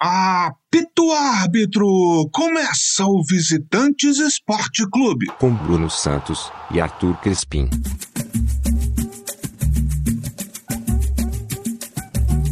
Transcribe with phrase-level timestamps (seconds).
[0.00, 2.28] Apito árbitro!
[2.32, 5.26] Começa o Visitantes Esporte Clube.
[5.40, 7.68] Com Bruno Santos e Arthur Crespim.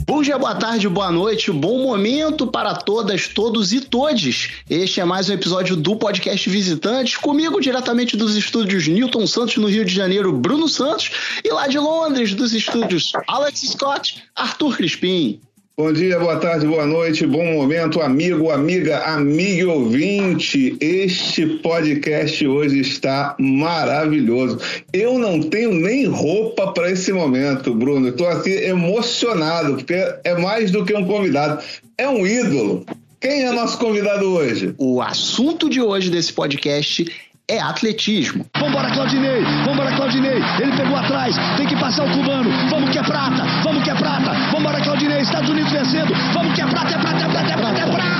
[0.08, 4.50] Bom dia, boa tarde, boa noite, bom momento para todas, todos e todes.
[4.68, 9.68] Este é mais um episódio do podcast Visitantes, comigo diretamente dos estúdios Newton Santos, no
[9.68, 11.12] Rio de Janeiro, Bruno Santos,
[11.44, 15.40] e lá de Londres, dos estúdios Alex Scott, Arthur Crispim.
[15.78, 20.74] Bom dia, boa tarde, boa noite, bom momento, amigo, amiga, amigo ouvinte.
[20.80, 24.58] Este podcast hoje está maravilhoso.
[24.90, 28.08] Eu não tenho nem roupa para esse momento, Bruno.
[28.08, 29.92] Estou aqui emocionado, porque
[30.24, 31.62] é mais do que um convidado,
[31.98, 32.86] é um ídolo.
[33.20, 34.74] Quem é nosso convidado hoje?
[34.78, 37.04] O assunto de hoje desse podcast
[37.48, 38.44] é atletismo.
[38.58, 39.42] Vambora, Claudinei!
[39.64, 40.42] Vambora, Claudinei!
[40.60, 42.50] Ele pegou atrás, tem que passar o cubano.
[42.70, 43.44] Vamos que é prata!
[43.62, 44.32] Vamos que é prata!
[44.52, 45.20] Vambora, Claudinei!
[45.20, 46.12] Estados Unidos vencendo!
[46.34, 48.16] Vamos que é prata, é prata, é prata, é prata, é prata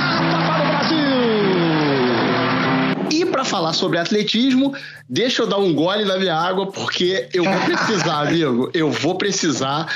[0.47, 1.07] para o Brasil!
[3.11, 4.73] E para falar sobre atletismo,
[5.09, 8.69] deixa eu dar um gole na minha água, porque eu vou precisar, amigo.
[8.73, 9.87] Eu vou precisar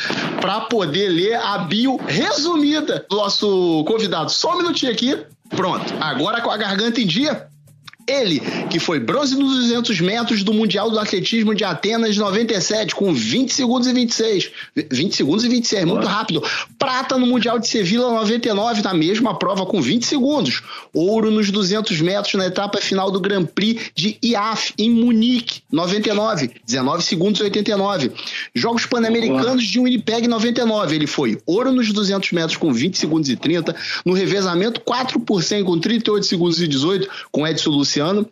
[0.41, 4.29] para poder ler a bio resumida do nosso convidado.
[4.29, 5.17] Só um minutinho aqui.
[5.49, 5.93] Pronto.
[5.99, 7.50] Agora com a garganta em dia,
[8.07, 13.13] ele, que foi bronze nos 200 metros do Mundial do Atletismo de Atenas 97, com
[13.13, 14.51] 20 segundos e 26.
[14.91, 16.43] 20 segundos e 26, muito rápido.
[16.77, 20.61] Prata no Mundial de Sevilla 99, na mesma prova, com 20 segundos.
[20.93, 26.51] Ouro nos 200 metros na etapa final do Grand Prix de IAF, em Munique, 99,
[26.65, 28.11] 19 segundos e 89.
[28.53, 33.35] Jogos Pan-Americanos de Winnipeg 99, ele foi ouro nos 200 metros com 20 segundos e
[33.35, 38.31] 30, no revezamento 4 por 100 com 38 segundos e 18, com Edson Luciano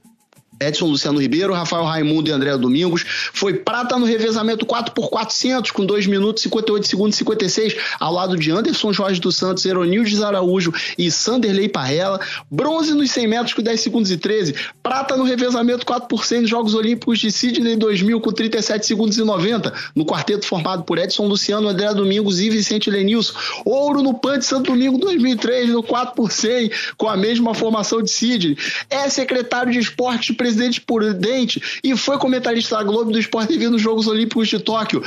[0.60, 3.06] Edson Luciano Ribeiro, Rafael Raimundo e André Domingos.
[3.34, 8.52] Foi prata no revezamento 4x400, com 2 minutos, 58 segundos e 56, ao lado de
[8.52, 12.20] Anderson Jorge dos Santos, Eronildes Araújo e Sanderley Parrella.
[12.52, 14.56] Bronze nos 100 metros, com 10 segundos e 13.
[14.84, 19.74] Prata no revezamento 4x100 nos Jogos Olímpicos de Sydney 2000, com 37 segundos e 90,
[19.96, 23.34] no quarteto formado por Edson Luciano, André Domingos e Vicente Lenilson.
[23.64, 28.58] Ouro no PAN de Santo Domingo 2003, no 4x100, com a mesma formação de Sydney.
[28.90, 30.49] É secretário de esporte presidente
[30.86, 35.04] prudente e foi comentarista da Globo do Sport TV nos Jogos Olímpicos de Tóquio.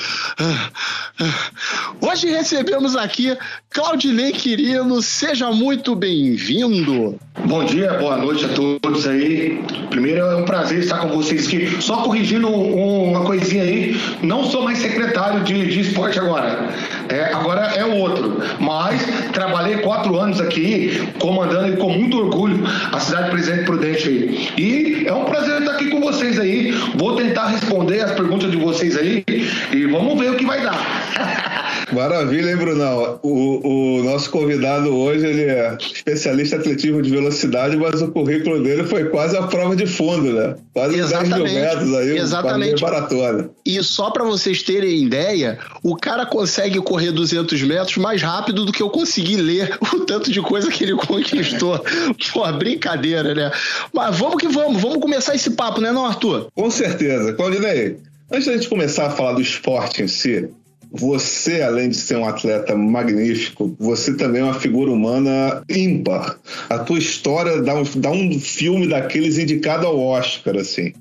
[2.00, 3.36] Hoje recebemos aqui
[3.70, 7.19] Claudinei Quirino, seja muito bem-vindo.
[7.47, 9.62] Bom dia, boa noite a todos aí.
[9.88, 11.81] Primeiro é um prazer estar com vocês aqui.
[11.81, 16.69] Só corrigindo uma coisinha aí, não sou mais secretário de, de esporte agora.
[17.08, 18.38] É, agora é outro.
[18.60, 19.02] Mas
[19.32, 24.48] trabalhei quatro anos aqui, comandando com muito orgulho a cidade de Presidente Prudente aí.
[24.58, 26.72] E é um prazer estar aqui com vocês aí.
[26.97, 29.25] Vou tentar responder as perguntas de vocês aí
[29.72, 30.78] e vamos ver o que vai dar.
[31.93, 33.20] Maravilha, hein, Brunão?
[33.22, 38.62] O, o, nosso convidado hoje ele é especialista em atletismo de velocidade, mas o currículo
[38.62, 40.54] dele foi quase a prova de fundo, né?
[40.72, 41.43] Quase Exatamente.
[41.43, 42.81] 10 mil metros aí, Exatamente.
[42.81, 43.50] quase maratona.
[43.65, 48.73] E só para vocês terem ideia, o cara consegue correr 200 metros mais rápido do
[48.73, 51.78] que eu consegui ler o tanto de coisa que ele conquistou.
[52.33, 53.53] Pô, brincadeira, né?
[53.93, 56.49] Mas vamos que vamos, vamos começar esse papo, né, não, Arthur?
[56.55, 57.33] Com certeza.
[57.34, 57.99] Claudinei,
[58.31, 60.49] antes da gente começar a falar do esporte em si,
[60.93, 66.39] você, além de ser um atleta magnífico, você também é uma figura humana ímpar.
[66.69, 70.93] A tua história dá um, dá um filme daqueles indicado ao Oscar, assim.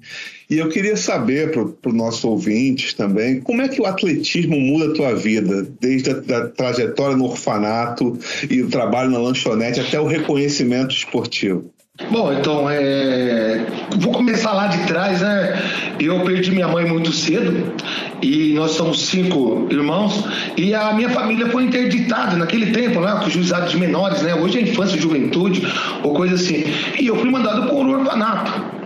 [0.52, 4.92] E eu queria saber para os nossos ouvintes também, como é que o atletismo muda
[4.92, 8.20] a tua vida, desde a da trajetória no orfanato
[8.50, 11.72] e o trabalho na lanchonete até o reconhecimento esportivo?
[12.10, 13.66] Bom, então, é...
[13.98, 15.58] vou começar lá de trás, né?
[15.98, 17.74] Eu perdi minha mãe muito cedo
[18.22, 20.26] e nós somos cinco irmãos
[20.58, 23.22] e a minha família foi interditada naquele tempo, né?
[23.24, 24.36] Com juizado de menores, né?
[24.36, 25.66] Hoje é infância e juventude
[26.04, 26.66] ou coisa assim.
[27.00, 28.81] E eu fui mandado para o orfanato.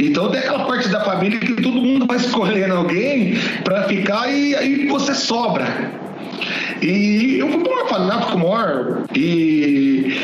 [0.00, 4.56] Então tem aquela parte da família que todo mundo vai escolhendo alguém para ficar e
[4.56, 5.66] aí você sobra.
[6.80, 9.02] E eu fui para um orfanato com o maior.
[9.14, 10.16] E,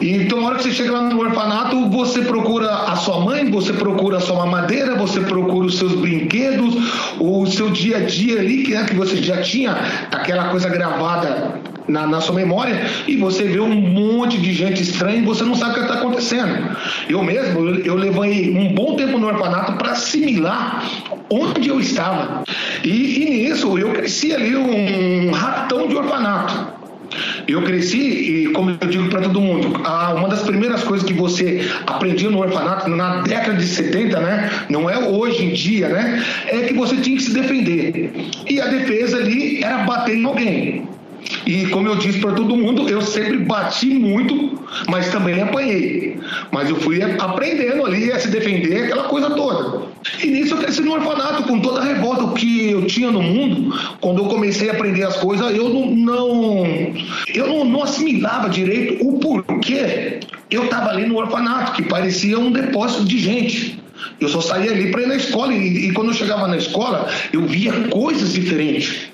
[0.00, 3.50] e então, na hora que você chega lá no orfanato, você procura a sua mãe,
[3.50, 6.74] você procura a sua mamadeira, você procura os seus brinquedos,
[7.18, 9.72] o seu dia a dia ali, que, né, que você já tinha
[10.10, 15.18] aquela coisa gravada na, na, sua memória e você vê um monte de gente estranha
[15.18, 16.76] e você não sabe o que está acontecendo.
[17.08, 20.84] Eu mesmo, eu, eu levei um bom tempo no orfanato para assimilar
[21.30, 22.44] onde eu estava.
[22.84, 26.82] E, e nisso eu cresci ali um ratão de orfanato.
[27.46, 29.80] Eu cresci e, como eu digo para todo mundo,
[30.16, 34.50] uma das primeiras coisas que você aprendia no orfanato na década de 70, né?
[34.68, 36.24] Não é hoje em dia, né?
[36.46, 38.12] É que você tinha que se defender.
[38.48, 40.88] E a defesa ali era bater em alguém.
[41.46, 46.18] E como eu disse para todo mundo, eu sempre bati muito, mas também apanhei.
[46.50, 49.82] Mas eu fui aprendendo ali a se defender, aquela coisa toda.
[50.22, 53.76] E nisso eu cresci no orfanato, com toda a revolta que eu tinha no mundo.
[54.00, 56.66] Quando eu comecei a aprender as coisas, eu não, não
[57.34, 60.20] eu não, não assimilava direito o porquê
[60.52, 63.82] eu estava ali no orfanato, que parecia um depósito de gente.
[64.20, 67.08] Eu só saía ali para ir na escola e, e, quando eu chegava na escola,
[67.32, 69.11] eu via coisas diferentes.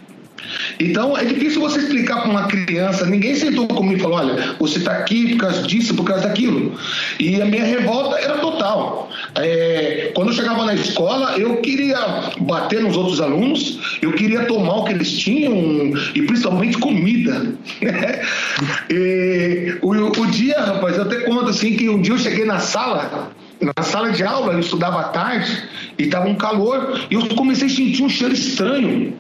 [0.80, 3.06] Então é difícil você explicar para uma criança.
[3.06, 6.78] Ninguém sentou comigo e falou: olha, você está aqui por causa disso, por causa daquilo.
[7.18, 9.10] E a minha revolta era total.
[9.34, 11.98] É, quando eu chegava na escola, eu queria
[12.40, 17.54] bater nos outros alunos, eu queria tomar o que eles tinham e principalmente comida.
[18.90, 22.58] e, o, o dia, rapaz, eu até conto assim que um dia eu cheguei na
[22.58, 27.28] sala na sala de aula, eu estudava à tarde e estava um calor, e eu
[27.30, 29.14] comecei a sentir um cheiro estranho.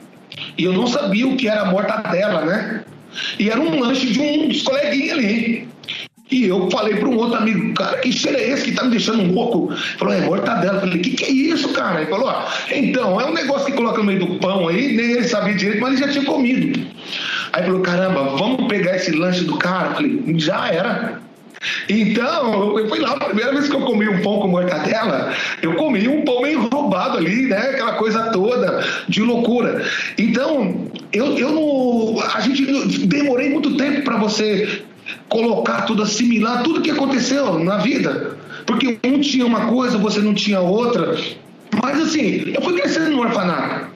[0.56, 2.84] E eu não sabia o que era a mortadela, né?
[3.38, 5.68] E era um lanche de um dos coleguinhas ali.
[6.30, 8.90] E eu falei para um outro amigo, cara, que cheiro é esse que tá me
[8.90, 9.74] deixando louco?
[9.98, 10.74] Falou, é mortadela.
[10.74, 12.02] Eu falei, que que é isso, cara?
[12.02, 12.30] Ele falou,
[12.70, 15.80] então, é um negócio que coloca no meio do pão aí, nem ele sabia direito,
[15.80, 16.86] mas ele já tinha comido.
[17.52, 19.88] Aí falou, caramba, vamos pegar esse lanche do cara?
[19.88, 21.27] Eu falei, já era.
[21.88, 25.32] Então, eu fui lá, a primeira vez que eu comi um pão com mortadela,
[25.62, 27.56] eu comi um pão meio roubado ali, né?
[27.56, 29.84] Aquela coisa toda de loucura.
[30.16, 32.20] Então, eu, eu não.
[32.34, 32.64] A gente
[33.06, 34.82] demorei muito tempo para você
[35.28, 38.36] colocar tudo, assimilar tudo que aconteceu na vida.
[38.66, 41.16] Porque um tinha uma coisa, você não tinha outra.
[41.82, 43.88] Mas assim, eu fui crescendo no orfanato.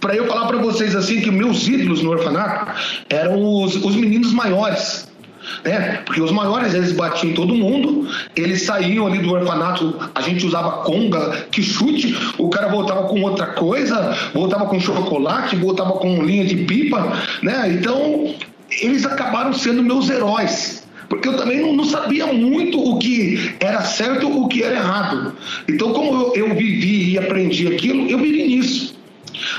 [0.00, 2.72] Para eu falar para vocês assim que meus ídolos no orfanato
[3.08, 5.07] eram os, os meninos maiores
[5.64, 6.02] né?
[6.04, 10.46] Porque os maiores eles batiam em todo mundo, eles saíam ali do orfanato, a gente
[10.46, 16.22] usava conga, que chute, o cara voltava com outra coisa, voltava com chocolate, voltava com
[16.22, 17.12] linha de pipa,
[17.42, 17.70] né?
[17.72, 18.34] Então
[18.82, 23.80] eles acabaram sendo meus heróis porque eu também não, não, sabia muito o que era
[23.80, 25.34] certo o que era errado.
[25.66, 28.94] Então, como eu, eu, vivi e aprendi aquilo, eu vivi nisso.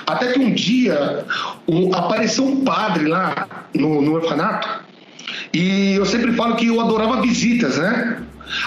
[0.05, 1.25] Até que um dia
[1.67, 4.88] um, apareceu um padre lá no, no orfanato
[5.53, 8.21] e eu sempre falo que eu adorava visitas, né?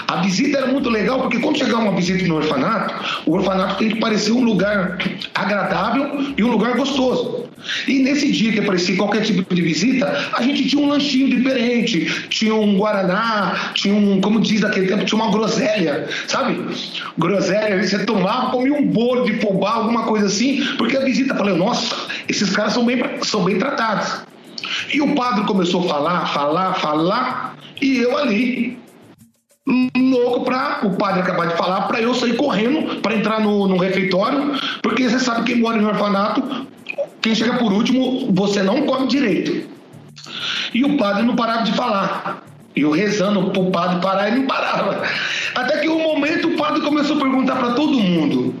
[0.07, 2.93] A visita era muito legal porque quando chegar uma visita no orfanato,
[3.25, 4.97] o orfanato tem que parecer um lugar
[5.35, 7.43] agradável e um lugar gostoso.
[7.87, 12.27] E nesse dia que aparecia qualquer tipo de visita, a gente tinha um lanchinho diferente,
[12.29, 16.59] tinha um guaraná, tinha um, como diz naquele tempo, tinha uma groselha, sabe?
[17.17, 21.55] Groselha, você tomava, comia um bolo de fubá, alguma coisa assim, porque a visita falou,
[21.55, 21.95] nossa,
[22.27, 24.23] esses caras são bem, são bem tratados.
[24.93, 28.77] E o padre começou a falar, falar, falar, e eu ali,
[29.97, 33.77] louco para o padre acabar de falar, para eu sair correndo para entrar no, no
[33.77, 36.67] refeitório, porque você sabe que mora no orfanato,
[37.21, 39.69] quem chega por último, você não come direito.
[40.73, 42.43] E o padre não parava de falar.
[42.75, 45.03] E eu rezando o padre parar, ele não parava.
[45.53, 48.55] Até que um momento o padre começou a perguntar para todo mundo: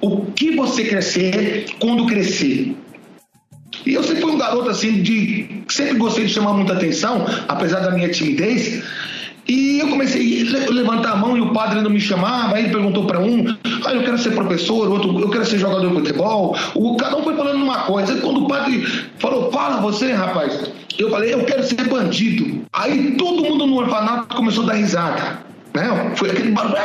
[0.00, 2.76] o que você quer ser quando crescer?
[3.84, 7.80] E eu sempre fui um garoto assim, de sempre gostei de chamar muita atenção, apesar
[7.80, 8.82] da minha timidez.
[9.48, 12.56] E eu comecei a levantar a mão e o padre não me chamava.
[12.56, 13.46] Aí ele perguntou para um:
[13.84, 16.56] ah, eu quero ser professor, outro, eu quero ser jogador de futebol.
[16.74, 18.12] O, cada um foi falando uma coisa.
[18.12, 18.84] E quando o padre
[19.18, 20.72] falou: fala você, rapaz.
[20.98, 22.64] Eu falei: eu quero ser bandido.
[22.72, 25.45] Aí todo mundo no orfanato começou a dar risada.
[25.76, 26.12] Né?
[26.16, 26.76] Foi aquele barulho.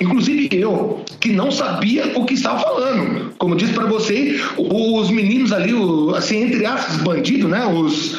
[0.00, 3.32] Inclusive eu, que não sabia o que estava falando.
[3.38, 5.72] Como disse para você, os meninos ali,
[6.14, 7.64] assim, entre aspas, bandidos, né?
[7.66, 8.16] Os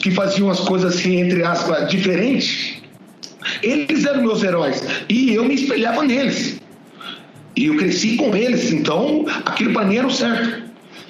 [0.00, 2.76] que faziam as coisas assim, entre aspas, diferentes,
[3.62, 4.82] eles eram meus heróis.
[5.08, 6.60] E eu me espelhava neles.
[7.56, 10.62] E eu cresci com eles, então aquilo para mim era o certo.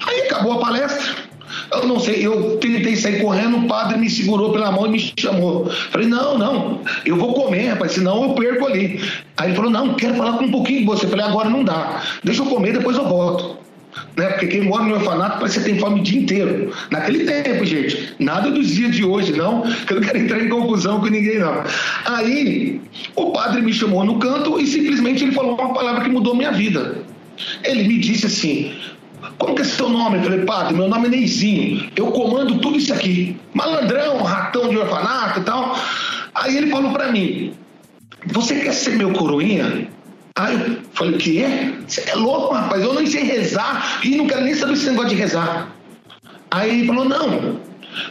[0.06, 1.29] Aí acabou a palestra.
[1.72, 5.12] Eu não sei, eu tentei sair correndo, o padre me segurou pela mão e me
[5.18, 5.68] chamou.
[5.90, 9.00] Falei, não, não, eu vou comer, rapaz, senão eu perco ali.
[9.36, 11.06] Aí ele falou, não, quero falar com um pouquinho de você.
[11.06, 13.60] Falei, agora não dá, deixa eu comer, depois eu volto.
[14.16, 14.26] Né?
[14.28, 16.72] Porque quem mora no orfanato parece que tem fome o dia inteiro.
[16.90, 18.14] Naquele tempo, gente.
[18.18, 19.62] Nada dos dias de hoje, não.
[19.62, 21.64] Que eu não quero entrar em confusão com ninguém, não.
[22.04, 22.80] Aí,
[23.16, 26.52] o padre me chamou no canto e simplesmente ele falou uma palavra que mudou minha
[26.52, 26.98] vida.
[27.64, 28.72] Ele me disse assim:
[29.40, 30.18] como que é seu nome?
[30.18, 31.90] Eu falei, padre, meu nome é Neizinho.
[31.96, 33.34] Eu comando tudo isso aqui.
[33.54, 35.74] Malandrão, ratão de orfanato e tal.
[36.34, 37.54] Aí ele falou para mim,
[38.26, 39.88] você quer ser meu coroinha?
[40.36, 41.72] Aí eu falei, o quê?
[41.88, 42.82] Você é louco, rapaz?
[42.82, 45.74] Eu não sei rezar e não quero nem saber esse negócio de rezar.
[46.50, 47.60] Aí ele falou, não.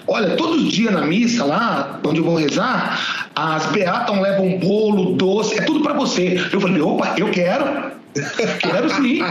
[0.07, 5.15] Olha, todos os dias na missa lá, onde eu vou rezar, as beatas levam bolo,
[5.15, 6.43] doce, é tudo para você.
[6.51, 7.88] Eu falei, opa, eu quero.
[8.59, 9.21] Quero sim.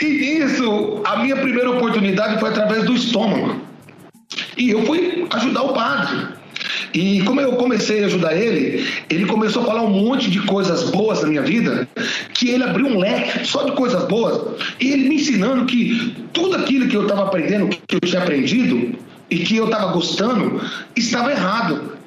[0.00, 3.60] E isso, a minha primeira oportunidade foi através do estômago.
[4.56, 6.40] E eu fui ajudar o padre.
[6.92, 10.90] E como eu comecei a ajudar ele, ele começou a falar um monte de coisas
[10.90, 11.88] boas da minha vida,
[12.34, 16.56] que ele abriu um leque só de coisas boas, e ele me ensinando que tudo
[16.56, 18.98] aquilo que eu estava aprendendo, que eu tinha aprendido
[19.30, 20.60] e que eu estava gostando,
[20.96, 21.99] estava errado.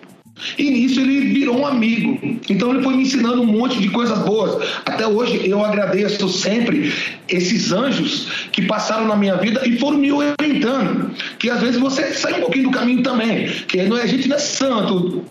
[0.57, 2.19] E nisso ele virou um amigo.
[2.49, 4.67] Então ele foi me ensinando um monte de coisas boas.
[4.85, 6.91] Até hoje eu agradeço sempre
[7.29, 11.11] esses anjos que passaram na minha vida e foram me orientando.
[11.37, 13.47] Que às vezes você sai um pouquinho do caminho também.
[13.67, 15.23] Que não é, a gente não é santo.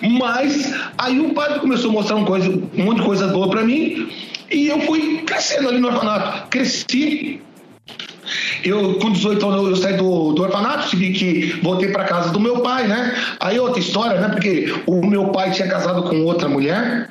[0.00, 3.64] Mas aí o padre começou a mostrar um, coisa, um monte de coisas boas para
[3.64, 4.08] mim.
[4.50, 6.48] E eu fui crescendo ali no orfanato.
[6.48, 7.40] Cresci
[8.64, 12.40] eu, com 18 anos, eu saí do, do orfanato, tive que voltei para casa do
[12.40, 13.14] meu pai, né?
[13.40, 14.28] Aí outra história, né?
[14.28, 17.10] Porque o meu pai tinha casado com outra mulher,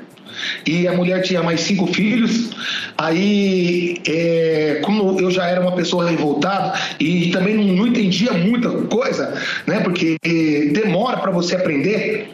[0.65, 2.49] e a mulher tinha mais cinco filhos.
[2.97, 8.69] Aí, é, como eu já era uma pessoa revoltada e também não, não entendia muita
[8.69, 9.33] coisa,
[9.67, 9.79] né?
[9.81, 10.17] Porque
[10.73, 12.29] demora para você aprender.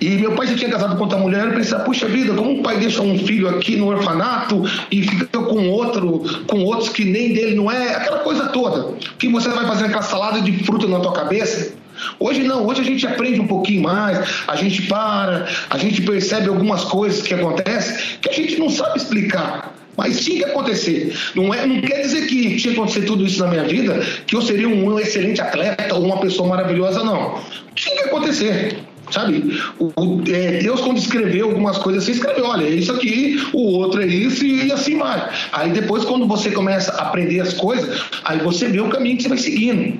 [0.00, 2.62] E meu pai já tinha casado com outra mulher, eu pensava, puxa vida, como um
[2.62, 7.32] pai deixa um filho aqui no orfanato e fica com outro, com outros que nem
[7.32, 8.94] dele não é, aquela coisa toda.
[9.18, 11.72] Que você vai fazendo aquela salada de fruta na tua cabeça.
[12.20, 16.48] Hoje não, hoje a gente aprende um pouquinho mais, a gente para, a gente percebe
[16.48, 19.74] algumas coisas que acontecem que a gente não sabe explicar.
[19.96, 21.12] Mas tinha que acontecer.
[21.34, 24.36] Não, é, não quer dizer que tinha que acontecer tudo isso na minha vida, que
[24.36, 27.40] eu seria um excelente atleta ou uma pessoa maravilhosa, não.
[27.74, 28.78] Tinha que acontecer.
[29.10, 29.60] Sabe?
[29.78, 33.78] O, o é, Deus, quando escreveu algumas coisas, você escreveu, olha, é isso aqui, o
[33.78, 35.28] outro é isso e, assim vai.
[35.52, 39.22] Aí depois, quando você começa a aprender as coisas, aí você vê o caminho que
[39.22, 39.98] você vai seguindo.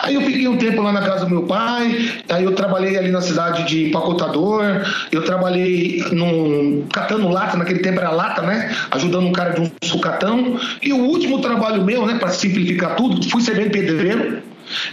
[0.00, 3.10] Aí eu fiquei um tempo lá na casa do meu pai, aí eu trabalhei ali
[3.10, 4.62] na cidade de empacotador,
[5.10, 8.74] eu trabalhei num, catando lata, naquele tempo era lata, né?
[8.92, 10.58] Ajudando um cara de um sucatão.
[10.80, 14.42] E o último trabalho meu, né, para simplificar tudo, fui ser bem pedreiro.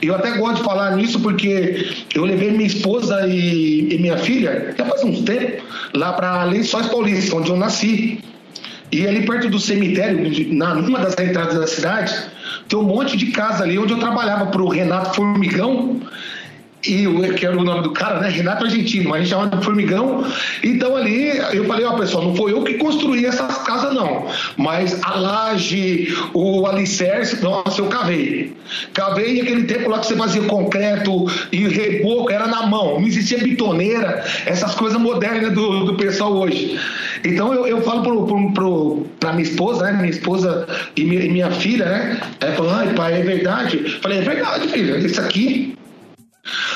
[0.02, 4.74] Eu até gosto de falar nisso porque eu levei minha esposa e, e minha filha,
[4.78, 5.64] já faz uns tempos,
[5.94, 8.20] lá para Lençóis Paulista, onde eu nasci.
[8.92, 12.14] E ali perto do cemitério, na, numa das entradas da cidade,
[12.68, 16.00] tem um monte de casa ali onde eu trabalhava para o Renato Formigão
[16.86, 18.30] e o que era o nome do cara, né?
[18.30, 20.26] Renato Argentino, mas a gente chama de Formigão.
[20.64, 24.28] Então ali eu falei, ó, pessoal, não foi eu que construí essas casas, não.
[24.58, 28.54] Mas a laje, o alicerce, nossa, eu cavei.
[28.94, 33.00] Cavei aquele tempo lá que você fazia concreto e reboco, era na mão.
[33.00, 36.80] Não existia bitoneira, essas coisas modernas do, do pessoal hoje.
[37.24, 39.94] Então eu, eu falo pro, pro, pro, pra minha esposa, né?
[39.94, 42.20] Minha esposa e minha, minha filha, né?
[42.42, 44.00] Ela falou, ai, pai, é verdade?
[44.02, 44.98] falei, é verdade, filha.
[44.98, 45.74] Isso aqui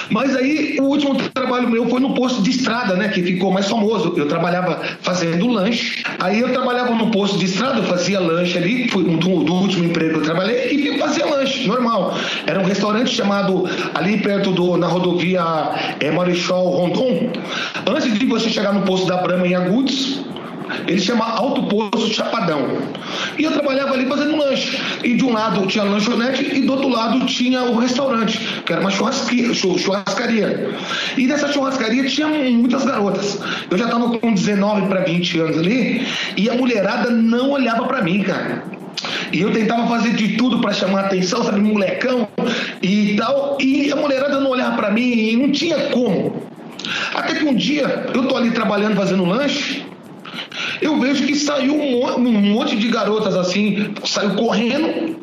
[0.09, 3.09] mas aí o último trabalho meu foi no posto de estrada, né?
[3.09, 4.13] Que ficou mais famoso.
[4.15, 6.03] Eu trabalhava fazendo lanche.
[6.19, 9.85] Aí eu trabalhava no posto de estrada, eu fazia lanche ali, foi do, do último
[9.85, 12.15] emprego que eu trabalhei, e fazia lanche, normal.
[12.45, 15.43] Era um restaurante chamado ali perto do, na rodovia
[15.99, 17.29] é, Marechal Rondon.
[17.87, 20.21] Antes de você chegar no posto da Brama em Agudos,
[20.87, 22.67] ele chama Alto Poço Chapadão.
[23.37, 24.79] E eu trabalhava ali fazendo lanche.
[25.03, 28.71] E de um lado tinha a lanchonete e do outro lado tinha o restaurante, que
[28.71, 30.69] era uma churrascaria.
[31.17, 33.39] E nessa churrascaria tinha muitas garotas.
[33.69, 36.05] Eu já estava com 19 para 20 anos ali
[36.35, 38.63] e a mulherada não olhava para mim, cara.
[39.31, 42.27] E eu tentava fazer de tudo para chamar atenção, sabe, molecão
[42.81, 43.57] e tal.
[43.59, 46.47] E a mulherada não olhava para mim e não tinha como.
[47.13, 49.85] Até que um dia eu tô ali trabalhando, fazendo lanche,
[50.81, 55.17] eu vejo que saiu um monte de garotas assim, saiu correndo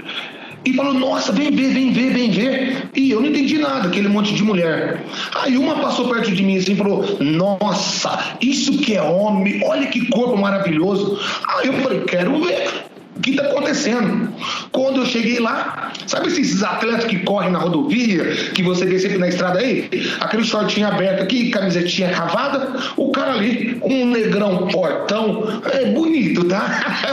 [0.65, 2.91] e falou: Nossa, vem ver, vem ver, vem ver.
[2.95, 5.03] E eu não entendi nada, aquele monte de mulher.
[5.35, 9.87] Aí uma passou perto de mim assim e falou: Nossa, isso que é homem, olha
[9.87, 11.19] que corpo maravilhoso.
[11.49, 12.94] Aí eu falei: Quero ver.
[13.17, 14.33] O que está acontecendo?
[14.73, 19.19] Quando eu cheguei lá, sabe esses atletas que correm na rodovia, que você vê sempre
[19.19, 19.89] na estrada aí?
[20.21, 26.65] Aquele shortinho aberto aqui, camisetinha cavada, o cara ali, um negrão portão, é bonito, tá?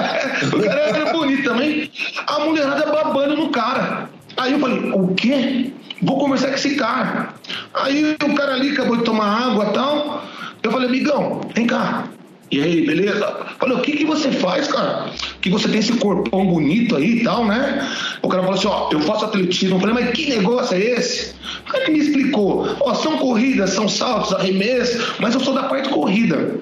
[0.51, 1.91] o cara era bonito também.
[2.25, 4.09] A mulherada babando no cara.
[4.37, 5.71] Aí eu falei, o quê?
[6.01, 7.29] Vou conversar com esse cara.
[7.75, 10.25] Aí o cara ali acabou de tomar água e tal.
[10.63, 12.05] Eu falei, amigão, vem cá.
[12.51, 13.33] E aí, beleza?
[13.57, 15.09] Falei, o que, que você faz, cara?
[15.39, 17.89] Que você tem esse corpão bonito aí e tal, né?
[18.21, 19.77] O cara falou assim, ó, eu faço atletismo.
[19.77, 21.33] Eu falei, mas que negócio é esse?
[21.73, 25.87] Aí ele me explicou, ó, são corridas, são saltos, arremessos, mas eu sou da parte
[25.87, 26.59] corrida.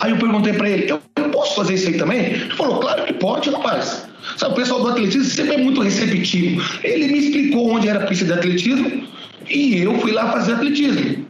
[0.00, 2.20] Aí eu perguntei para ele, eu, posso fazer isso aí também?
[2.20, 4.06] Ele falou, claro que pode, rapaz.
[4.36, 6.62] Sabe, o pessoal do atletismo sempre é muito receptivo.
[6.84, 9.06] Ele me explicou onde era a pista de atletismo
[9.48, 11.24] e eu fui lá fazer atletismo.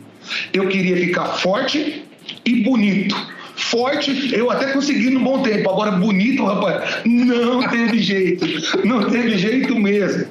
[0.52, 2.02] Eu queria ficar forte
[2.44, 3.14] e bonito
[3.60, 5.70] forte, eu até consegui num bom tempo.
[5.70, 8.46] Agora, bonito, rapaz, não teve jeito.
[8.84, 10.26] Não teve jeito mesmo.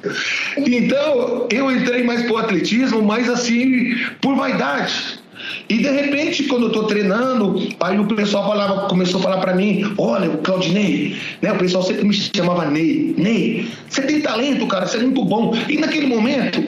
[0.58, 5.20] Então, eu entrei mais pro atletismo, mas assim, por vaidade.
[5.68, 9.54] E de repente, quando eu tô treinando, aí o pessoal falava, começou a falar para
[9.54, 11.52] mim: olha, o Claudinei, né?
[11.52, 13.14] O pessoal sempre me chamava Ney.
[13.16, 15.54] Ney, você tem talento, cara, você é muito bom.
[15.68, 16.62] E naquele momento,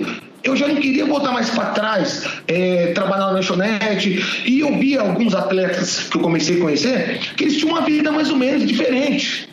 [0.45, 4.43] eu já não queria voltar mais para trás, é, trabalhar na lanchonete.
[4.45, 8.11] E eu via alguns atletas que eu comecei a conhecer, que eles tinham uma vida
[8.11, 9.49] mais ou menos diferente.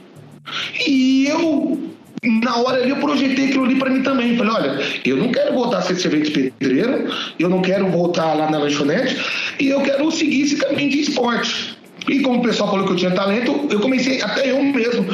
[0.88, 1.80] E eu,
[2.24, 4.36] na hora ali, eu projetei aquilo ali para mim também.
[4.38, 8.50] Falei, olha, eu não quero voltar a ser servente pedreiro, eu não quero voltar lá
[8.50, 9.18] na lanchonete,
[9.60, 11.78] e eu quero seguir esse caminho de esporte.
[12.08, 15.06] E como o pessoal falou que eu tinha talento, eu comecei, até eu mesmo,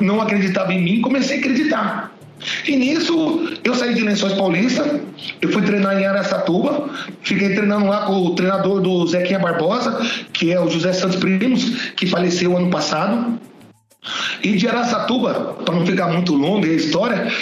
[0.00, 2.13] não acreditava em mim, comecei a acreditar.
[2.66, 5.00] E nisso, eu saí de Lençóis Paulista,
[5.40, 6.90] eu fui treinar em Aracatuba,
[7.22, 9.98] fiquei treinando lá com o treinador do Zequinha Barbosa,
[10.32, 13.38] que é o José Santos Primos, que faleceu ano passado.
[14.42, 17.32] E de Aracatuba, para não ficar muito longa a história,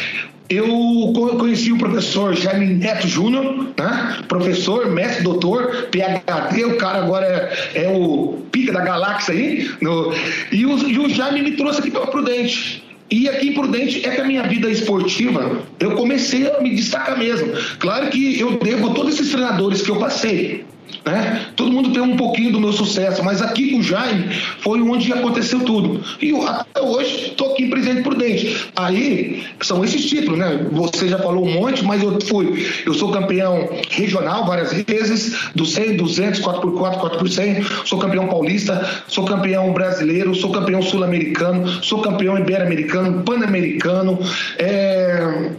[0.48, 4.18] eu conheci o professor Jaime Neto Júnior, né?
[4.28, 9.70] professor, mestre, doutor, PHD, o cara agora é, é o pica da galáxia aí.
[9.80, 10.12] No,
[10.52, 12.81] e, o, e o Jaime me trouxe aqui para Prudente.
[13.12, 17.18] E aqui em Prudente é que a minha vida esportiva, eu comecei a me destacar
[17.18, 17.52] mesmo.
[17.78, 20.64] Claro que eu devo a todos esses treinadores que eu passei.
[21.04, 21.46] Né?
[21.56, 25.12] Todo mundo tem um pouquinho do meu sucesso, mas aqui com o Jaime foi onde
[25.12, 26.02] aconteceu tudo.
[26.20, 28.70] E eu, até hoje estou aqui em Presidente Prudente.
[28.76, 30.66] Aí são esses títulos, né?
[30.70, 32.66] Você já falou um monte, mas eu fui.
[32.86, 37.86] Eu sou campeão regional várias vezes, do 100, 200, 4x4, 4x100.
[37.86, 44.18] Sou campeão paulista, sou campeão brasileiro, sou campeão sul-americano, sou campeão ibero-americano, pan-americano.
[44.58, 45.50] É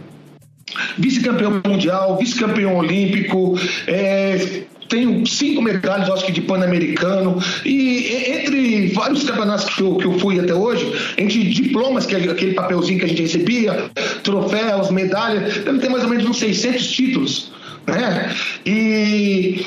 [0.98, 9.24] vice-campeão mundial, vice-campeão olímpico, é, tenho cinco medalhas, acho que de Pan-Americano, e entre vários
[9.24, 10.86] campeonatos que eu, que eu fui até hoje,
[11.18, 13.90] entre diplomas, que é aquele papelzinho que a gente recebia,
[14.22, 17.52] troféus, medalhas, deve ter mais ou menos uns 600 títulos.
[17.86, 18.34] Né?
[18.64, 19.66] E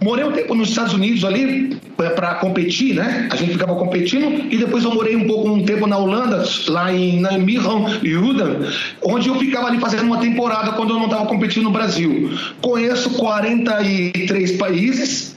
[0.00, 3.28] Morei um tempo nos Estados Unidos ali é, para competir, né?
[3.30, 6.92] A gente ficava competindo e depois eu morei um pouco um tempo na Holanda, lá
[6.92, 8.68] em Nijmegen, Judan,
[9.02, 12.30] onde eu ficava ali fazendo uma temporada quando eu não estava competindo no Brasil.
[12.60, 15.36] Conheço 43 países,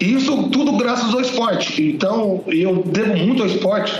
[0.00, 1.82] isso tudo graças ao esporte.
[1.82, 3.92] Então, eu devo muito ao esporte.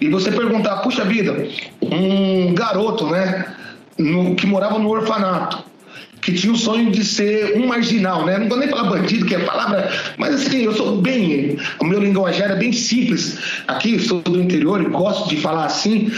[0.00, 1.46] E você perguntar, puxa vida,
[1.82, 3.54] um garoto, né,
[3.98, 5.69] no, que morava no orfanato,
[6.20, 8.38] que tinha o sonho de ser um marginal, né?
[8.38, 12.00] Não vou nem falar bandido, que é palavra, mas assim, eu sou bem, o meu
[12.00, 13.38] linguajar é bem simples.
[13.66, 16.10] Aqui, sou do interior e gosto de falar assim.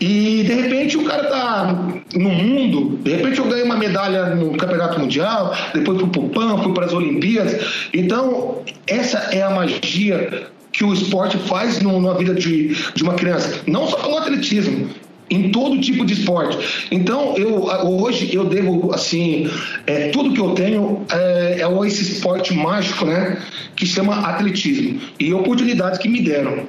[0.00, 1.74] E de repente o cara tá
[2.14, 6.62] no mundo, de repente eu ganhei uma medalha no Campeonato Mundial, depois fui pro PAN,
[6.62, 7.88] fui para as Olimpíadas.
[7.92, 13.14] Então, essa é a magia que o esporte faz no, na vida de, de uma
[13.14, 13.62] criança.
[13.66, 14.88] Não só no atletismo,
[15.30, 16.88] em todo tipo de esporte.
[16.90, 19.50] Então, eu hoje eu devo assim,
[19.86, 23.38] é, tudo que eu tenho é, é esse esporte mágico, né,
[23.76, 26.66] que chama atletismo e oportunidades que me deram.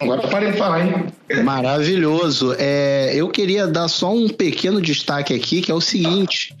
[0.00, 1.06] Agora parei de falar, hein?
[1.44, 2.54] Maravilhoso.
[2.58, 6.56] É, eu queria dar só um pequeno destaque aqui, que é o seguinte: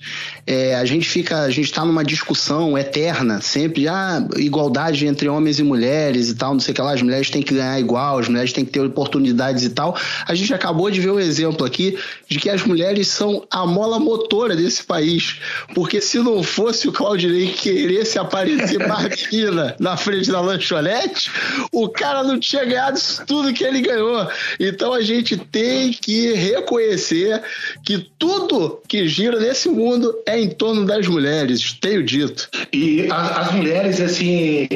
[0.46, 5.58] é, a gente fica, a gente está numa discussão eterna, sempre, ah, igualdade entre homens
[5.58, 8.18] e mulheres e tal, não sei o que lá, as mulheres têm que ganhar igual,
[8.18, 9.96] as mulheres têm que ter oportunidades e tal.
[10.26, 13.66] A gente acabou de ver o um exemplo aqui de que as mulheres são a
[13.66, 15.38] mola motora desse país.
[15.74, 21.30] Porque se não fosse o Claudinei querer se aparecer marquina na frente da lanchonete,
[21.72, 24.28] o cara não tinha ganhado isso tudo que ele ganhou.
[24.58, 27.42] Então a gente tem que reconhecer
[27.84, 32.48] que tudo que gira nesse mundo é em torno das mulheres, tenho dito.
[32.72, 34.68] E as, as mulheres, assim,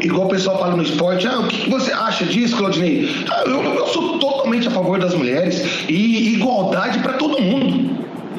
[0.00, 3.08] igual o pessoal fala no esporte, ah, o que você acha disso, Claudinei?
[3.30, 7.83] Ah, eu, eu sou totalmente a favor das mulheres e igualdade para todo mundo.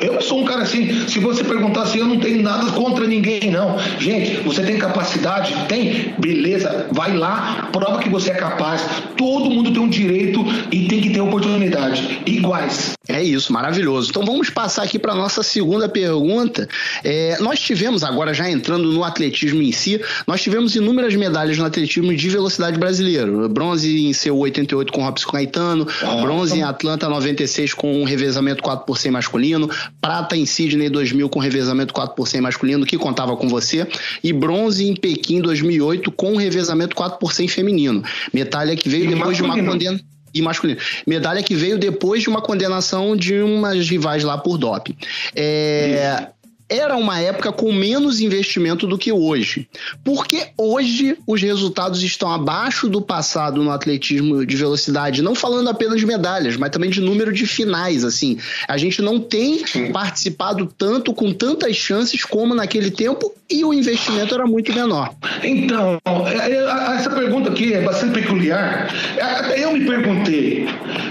[0.01, 3.51] Eu sou um cara assim, se você perguntar assim, eu não tenho nada contra ninguém,
[3.51, 3.77] não.
[3.99, 5.53] Gente, você tem capacidade?
[5.67, 6.13] Tem?
[6.17, 8.85] Beleza, vai lá, prova que você é capaz.
[9.17, 12.21] Todo mundo tem um direito e tem que ter oportunidade.
[12.25, 12.95] Iguais.
[13.15, 14.09] É isso, maravilhoso.
[14.09, 16.67] Então vamos passar aqui para nossa segunda pergunta.
[17.01, 21.63] É, nós tivemos, agora já entrando no atletismo em si, nós tivemos inúmeras medalhas no
[21.63, 23.47] atletismo de velocidade brasileiro.
[23.47, 28.61] Bronze em seu 88 com Robson Caetano, ah, bronze em Atlanta 96 com um revezamento
[28.61, 29.69] 4 por 100 masculino,
[30.01, 33.87] prata em Sydney 2000 com revezamento 4 por 100 masculino, que contava com você,
[34.21, 38.03] e bronze em Pequim 2008 com revezamento 4 por 100 feminino.
[38.33, 39.55] Medalha que veio e depois masculino.
[39.55, 40.79] de uma condena e masculino.
[41.07, 44.95] Medalha que veio depois de uma condenação de umas rivais lá por doping.
[45.33, 46.27] É,
[46.67, 49.67] era uma época com menos investimento do que hoje.
[50.03, 55.99] Porque hoje os resultados estão abaixo do passado no atletismo de velocidade, não falando apenas
[55.99, 58.37] de medalhas, mas também de número de finais, assim.
[58.67, 59.91] A gente não tem Sim.
[59.91, 65.13] participado tanto com tantas chances como naquele tempo e o investimento era muito menor.
[65.43, 68.91] Então, é, é, essa pergunta aqui é bastante peculiar.
[69.17, 70.67] É, até eu me perguntei.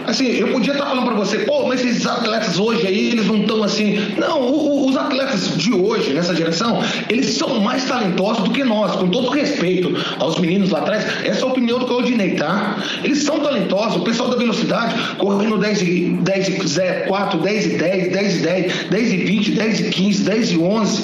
[0.07, 3.43] Assim, eu podia estar falando para você, pô, mas esses atletas hoje aí, eles não
[3.43, 3.99] estão assim.
[4.19, 9.09] Não, os atletas de hoje, nessa geração, eles são mais talentosos do que nós, com
[9.09, 11.05] todo respeito aos meninos lá atrás.
[11.25, 12.77] Essa é a opinião do Claudinei, tá?
[13.03, 17.69] Eles são talentosos, o pessoal da velocidade, correndo 10 e 10 e 4, 10 e
[17.77, 21.03] 10, 10 e 10, 10 e 20, 10 e 15, 10 e 11.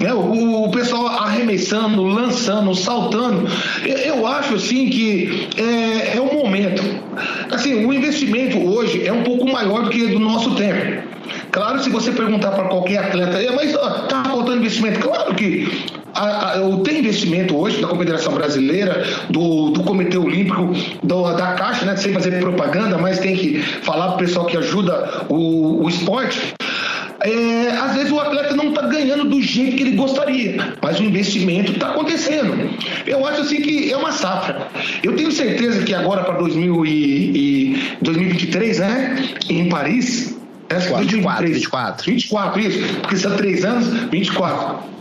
[0.00, 0.12] Né?
[0.14, 3.48] O, o pessoal arremessando, lançando, saltando.
[3.84, 6.82] Eu, eu acho assim que é, é o momento.
[7.50, 11.11] Assim, o investimento hoje é um pouco maior do que do nosso tempo.
[11.50, 15.00] Claro, se você perguntar para qualquer atleta, mas ó, tá faltando investimento.
[15.00, 15.68] Claro que
[16.14, 16.54] a, a,
[16.84, 22.12] tem investimento hoje da Confederação Brasileira, do, do Comitê Olímpico, do, da Caixa, né, sem
[22.12, 26.54] fazer propaganda, mas tem que falar para o pessoal que ajuda o, o esporte.
[27.24, 31.04] É, às vezes o atleta não está ganhando do jeito que ele gostaria, mas o
[31.04, 32.68] investimento está acontecendo.
[33.06, 34.66] Eu acho assim que é uma safra.
[35.04, 40.36] Eu tenho certeza que agora para 2023, né, em Paris,
[40.70, 42.04] 24, 24.
[42.04, 44.92] 24, isso, porque são três anos, 24.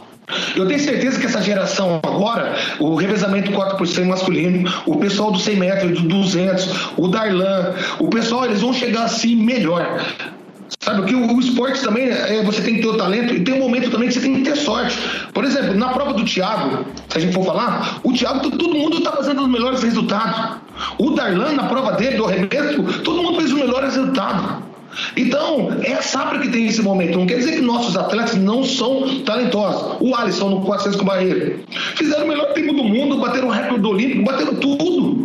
[0.55, 5.31] Eu tenho certeza que essa geração agora, o revezamento 4 por 100 masculino, o pessoal
[5.31, 10.01] do 100 metros, do 200, o Darlan, o pessoal, eles vão chegar assim melhor.
[10.79, 13.53] Sabe, que o, o, esporte também, é, você tem que ter o talento e tem
[13.53, 14.97] um momento também que você tem que ter sorte.
[15.31, 18.97] Por exemplo, na prova do Thiago, se a gente for falar, o Thiago, todo mundo
[18.97, 20.57] está fazendo os melhores resultados.
[20.97, 24.70] O Darlan, na prova dele, do arremesso, todo mundo fez os melhores resultados.
[25.15, 27.17] Então, é a safra que tem esse momento.
[27.17, 29.97] Não quer dizer que nossos atletas não são talentosos.
[29.99, 31.59] O Alisson no 400 com barreira.
[31.95, 35.20] Fizeram o melhor tempo do mundo, bateram o recorde do Olímpico, bateram tudo.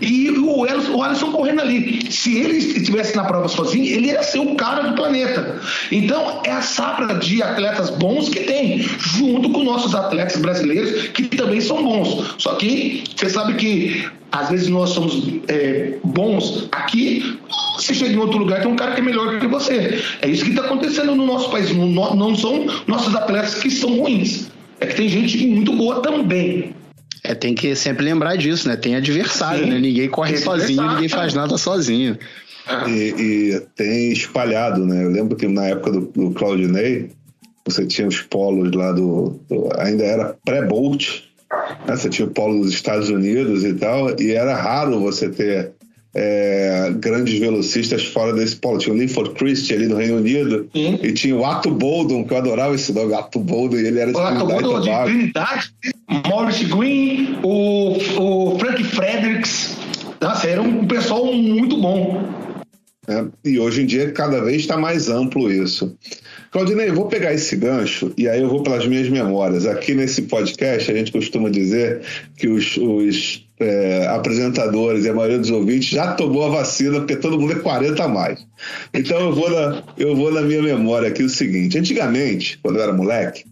[0.00, 0.64] E o
[1.02, 2.10] Alisson, correndo ali.
[2.10, 5.60] Se ele estivesse na prova sozinho, ele ia ser o cara do planeta.
[5.90, 11.24] Então, é a safra de atletas bons que tem, junto com nossos atletas brasileiros, que
[11.24, 12.34] também são bons.
[12.38, 17.38] Só que você sabe que às vezes nós somos é, bons aqui,
[17.76, 20.02] você chega em outro lugar tem um cara que é melhor que você.
[20.22, 21.70] É isso que está acontecendo no nosso país.
[21.74, 24.50] Não são nossos atletas que são ruins.
[24.80, 26.74] É que tem gente muito boa também.
[27.28, 28.76] É, tem que sempre lembrar disso, né?
[28.76, 29.78] Tem adversário, Sim, né?
[29.80, 32.16] Ninguém corre sozinho, ninguém faz nada sozinho.
[32.86, 35.04] E, e, tem espalhado, né?
[35.04, 37.10] Eu lembro que na época do, do Claudinei,
[37.64, 39.40] você tinha os polos lá do.
[39.48, 41.22] do ainda era pré-Bolt,
[41.86, 41.96] né?
[41.96, 45.72] Você tinha o polo dos Estados Unidos e tal, e era raro você ter
[46.18, 48.78] é, grandes velocistas fora desse polo.
[48.78, 50.98] Tinha o Linford Christie ali no Reino Unido Sim.
[51.02, 54.10] e tinha o Ato Boldon, que eu adorava esse nome, Ato Boldon, e ele era
[54.10, 55.74] de o Ato Boldon de Trinidade,
[56.26, 59.76] Maurice Green, o, o Frank Fredericks.
[60.18, 62.24] Nossa, era um pessoal muito bom.
[63.08, 65.94] É, e hoje em dia cada vez está mais amplo isso.
[66.56, 69.66] Claudinei, vou pegar esse gancho e aí eu vou pelas minhas memórias.
[69.66, 72.00] Aqui nesse podcast a gente costuma dizer
[72.34, 77.16] que os, os é, apresentadores e a maioria dos ouvintes já tomou a vacina porque
[77.16, 78.46] todo mundo é 40 a mais.
[78.94, 82.84] Então eu vou na, eu vou na minha memória aqui o seguinte: antigamente, quando eu
[82.84, 83.44] era moleque,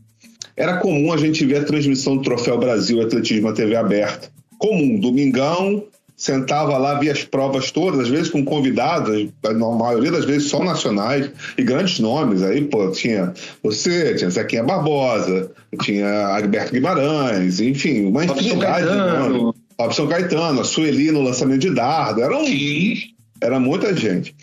[0.57, 4.31] era comum a gente ver a transmissão do Troféu Brasil Atletismo na TV aberta.
[4.57, 5.85] Comum, domingão,
[6.24, 10.64] sentava lá, via as provas todas, às vezes com convidados, na maioria das vezes só
[10.64, 12.42] nacionais, e grandes nomes.
[12.42, 15.50] Aí, pô, tinha você, tinha Zequinha Barbosa,
[15.82, 19.54] tinha Alberto Guimarães, enfim, uma infinidade de nomes.
[19.78, 22.44] Robson Caetano, a Sueli no lançamento de dardo, era, um,
[23.42, 24.34] era muita gente.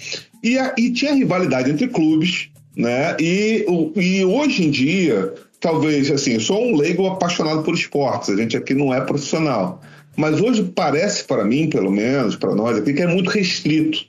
[0.44, 3.18] E, a, e tinha rivalidade entre clubes, né?
[3.20, 3.66] E,
[3.96, 8.56] e hoje em dia, talvez, assim, eu sou um leigo apaixonado por esportes, a gente
[8.56, 9.82] aqui não é profissional.
[10.22, 14.06] Mas hoje parece para mim, pelo menos, para nós aqui, que é muito restrito.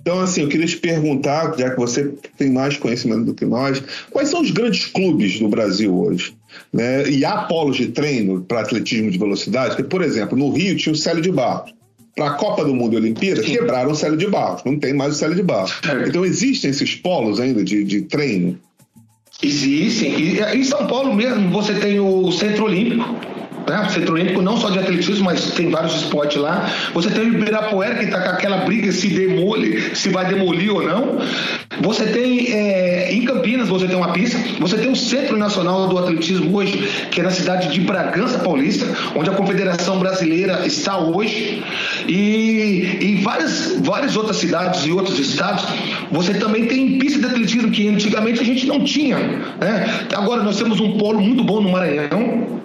[0.00, 3.82] Então, assim, eu queria te perguntar, já que você tem mais conhecimento do que nós,
[4.10, 6.34] quais são os grandes clubes do Brasil hoje?
[6.72, 7.10] Né?
[7.10, 9.76] E há polos de treino para atletismo de velocidade?
[9.76, 11.74] Porque, por exemplo, no Rio tinha o Célio de Barros.
[12.16, 13.52] Para a Copa do Mundo e Olimpíada, Sim.
[13.52, 14.62] quebraram o Célio de Barros.
[14.64, 15.74] Não tem mais o Célio de Barros.
[15.86, 16.08] É.
[16.08, 18.58] Então, existem esses polos ainda de, de treino?
[19.42, 20.18] Existem.
[20.18, 23.33] E, em São Paulo mesmo, você tem o Centro Olímpico
[23.68, 23.88] né?
[23.88, 26.70] Centro Olímpico não só de atletismo, mas tem vários esportes lá.
[26.92, 30.82] Você tem o Ibirapuera, que está com aquela briga se demole, se vai demolir ou
[30.82, 31.18] não.
[31.80, 34.38] Você tem é, em Campinas, você tem uma pista.
[34.60, 38.86] Você tem o Centro Nacional do Atletismo hoje, que é na cidade de Bragança Paulista,
[39.14, 41.62] onde a Confederação Brasileira está hoje.
[42.06, 45.64] E em várias, várias outras cidades e outros estados,
[46.10, 49.18] você também tem pista de atletismo que antigamente a gente não tinha.
[49.18, 50.06] Né?
[50.14, 52.60] Agora nós temos um polo muito bom no Maranhão,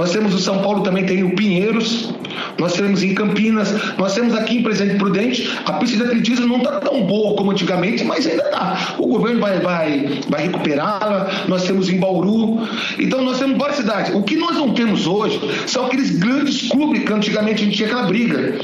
[0.00, 2.14] nós temos o São Paulo também tem o Pinheiros,
[2.60, 6.58] nós temos em Campinas, nós temos aqui em Presidente Prudente, a pista de atletismo não
[6.58, 8.94] está tão boa como antigamente, mas ainda está.
[8.98, 12.68] O governo vai, vai, vai recuperá-la, nós temos em Bauru,
[12.98, 14.14] então nós temos várias cidades.
[14.14, 17.88] O que nós não temos hoje são aqueles grandes clubes que antigamente a gente tinha
[17.88, 18.58] aquela briga.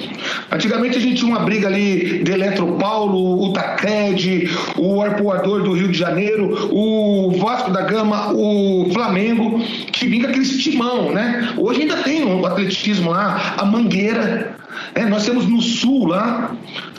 [0.53, 5.89] Antigamente a gente tinha uma briga ali de Eletropaulo, o Tacred, o Arpoador do Rio
[5.89, 9.59] de Janeiro, o Vasco da Gama, o Flamengo,
[9.91, 11.55] que vinha aquele timão, né?
[11.57, 14.57] Hoje ainda tem o atletismo lá, a Mangueira.
[14.95, 16.55] É, nós temos no sul lá,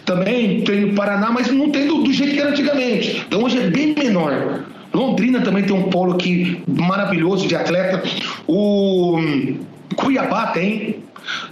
[0.06, 3.24] também tem no Paraná, mas não tem do, do jeito que era antigamente.
[3.28, 4.64] Então hoje é bem menor.
[4.94, 8.02] Londrina também tem um polo aqui maravilhoso de atleta.
[8.48, 9.20] O
[9.96, 11.04] Cuiabá tem.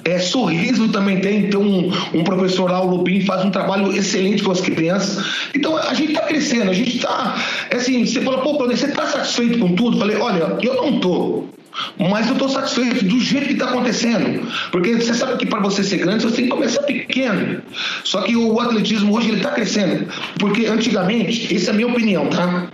[0.06, 4.41] É, Sorriso também tem, tem um, um professor lá, o Lupin, faz um trabalho excelente
[4.41, 5.50] com as crianças.
[5.54, 7.36] Então a gente está crescendo, a gente está.
[7.69, 10.00] É assim, você fala, pô, você está satisfeito com tudo?
[10.00, 11.50] Falei, olha, eu não estou.
[11.98, 14.48] Mas eu estou satisfeito do jeito que está acontecendo.
[14.72, 17.62] Porque você sabe que para você ser grande, você tem que começar pequeno.
[18.04, 20.08] Só que o atletismo hoje está crescendo.
[20.40, 22.70] Porque antigamente, essa é a minha opinião, tá?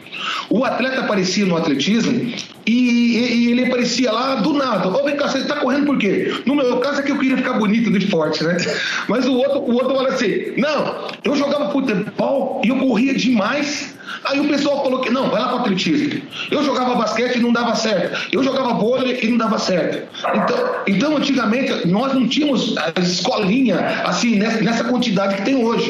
[0.50, 2.32] O atleta aparecia no atletismo
[2.66, 4.88] e, e, ele aparecia lá do nada.
[4.88, 6.34] Ô, vem cá, você está correndo por quê?
[6.46, 8.58] No meu caso é que eu queria ficar bonito no esporte, né?
[9.08, 13.96] Mas o outro, o outro fala assim: não, eu jogava futebol e eu corria demais
[14.24, 16.22] Aí o pessoal falou que não, vai lá para atletismo.
[16.50, 18.30] Eu jogava basquete e não dava certo.
[18.32, 20.08] Eu jogava vôlei e não dava certo.
[20.36, 25.90] Então, então antigamente, nós não tínhamos a escolinha assim, nessa quantidade que tem hoje.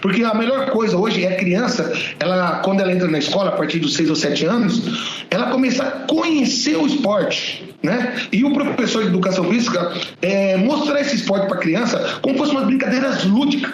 [0.00, 3.52] Porque a melhor coisa hoje é a criança, ela, quando ela entra na escola, a
[3.52, 4.82] partir dos 6 ou 7 anos,
[5.30, 7.72] ela começa a conhecer o esporte.
[7.82, 8.14] Né?
[8.30, 12.52] E o professor de educação física é, mostrar esse esporte para a criança como fosse
[12.52, 13.72] umas brincadeiras lúdicas.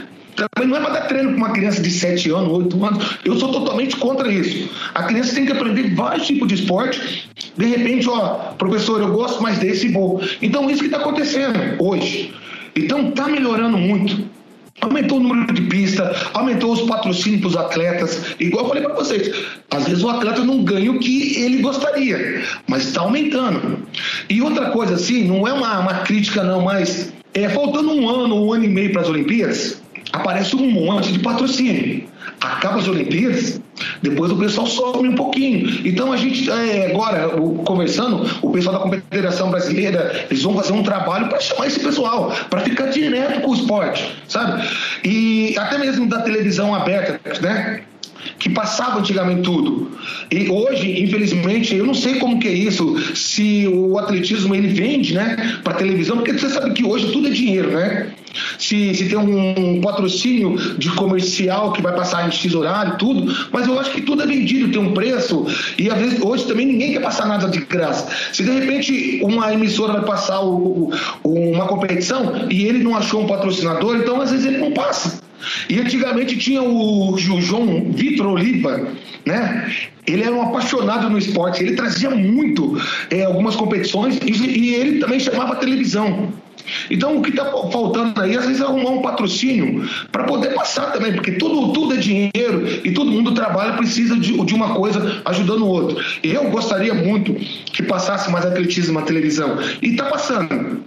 [0.64, 3.18] Não é para dar treino para uma criança de 7 anos, 8 anos.
[3.24, 4.68] Eu sou totalmente contra isso.
[4.94, 7.28] A criança tem que aprender vários tipos de esporte.
[7.56, 10.22] De repente, ó, professor, eu gosto mais desse e vou.
[10.40, 12.32] Então, isso que está acontecendo hoje.
[12.76, 14.28] Então, está melhorando muito.
[14.80, 18.36] Aumentou o número de pista, aumentou os patrocínios para os atletas.
[18.38, 19.34] Igual eu falei para vocês,
[19.70, 23.82] às vezes o atleta não ganha o que ele gostaria, mas está aumentando.
[24.30, 28.46] E outra coisa assim, não é uma, uma crítica não, mas é, faltando um ano,
[28.46, 32.04] um ano e meio para as Olimpíadas, aparece um monte de patrocínio.
[32.40, 33.60] Acaba as Olimpíadas,
[34.02, 35.86] depois o pessoal some um pouquinho.
[35.86, 37.28] Então a gente, é, agora,
[37.64, 42.32] conversando, o pessoal da Confederação Brasileira, eles vão fazer um trabalho para chamar esse pessoal,
[42.48, 44.68] para ficar direto com o esporte, sabe?
[45.04, 47.82] E até mesmo da televisão aberta, né?
[48.38, 49.90] Que passava antigamente tudo.
[50.30, 55.14] E hoje, infelizmente, eu não sei como que é isso, se o atletismo ele vende,
[55.14, 58.08] né, para televisão, porque você sabe que hoje tudo é dinheiro, né?
[58.58, 63.66] Se, se tem um patrocínio de comercial que vai passar em X horário, tudo, mas
[63.66, 66.92] eu acho que tudo é vendido, tem um preço, e às vezes hoje também ninguém
[66.92, 68.08] quer passar nada de graça.
[68.32, 73.22] Se de repente uma emissora vai passar o, o, uma competição e ele não achou
[73.22, 75.27] um patrocinador, então às vezes ele não passa.
[75.68, 78.88] E antigamente tinha o, o João Vitor Oliva,
[79.24, 79.72] né?
[80.06, 85.00] Ele era um apaixonado no esporte, ele trazia muito é, algumas competições e, e ele
[85.00, 86.32] também chamava televisão.
[86.90, 90.92] Então, o que está faltando aí, às vezes, é arrumar um patrocínio para poder passar
[90.92, 95.22] também, porque tudo, tudo é dinheiro e todo mundo trabalha, precisa de, de uma coisa
[95.24, 96.04] ajudando o outro.
[96.22, 99.58] Eu gostaria muito que passasse mais atletismo na televisão.
[99.82, 100.82] E está passando.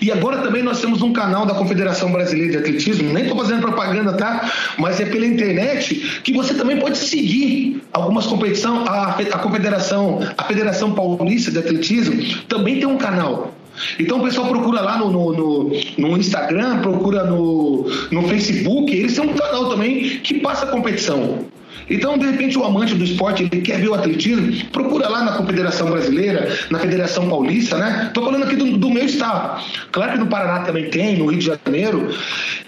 [0.00, 3.60] E agora também nós temos um canal da Confederação Brasileira de Atletismo, nem estou fazendo
[3.60, 4.50] propaganda, tá?
[4.78, 8.88] Mas é pela internet que você também pode seguir algumas competições.
[8.88, 13.54] A, a Confederação, a Federação Paulista de Atletismo também tem um canal.
[13.98, 19.14] Então o pessoal procura lá no, no, no, no Instagram, procura no, no Facebook, eles
[19.14, 21.46] têm um canal também que passa competição.
[21.90, 25.32] Então, de repente, o amante do esporte ele quer ver o atletismo, procura lá na
[25.32, 28.06] Confederação Brasileira, na Federação Paulista, né?
[28.08, 29.62] Estou falando aqui do, do, meu estado.
[29.92, 32.14] Claro que no Paraná também tem, no Rio de Janeiro.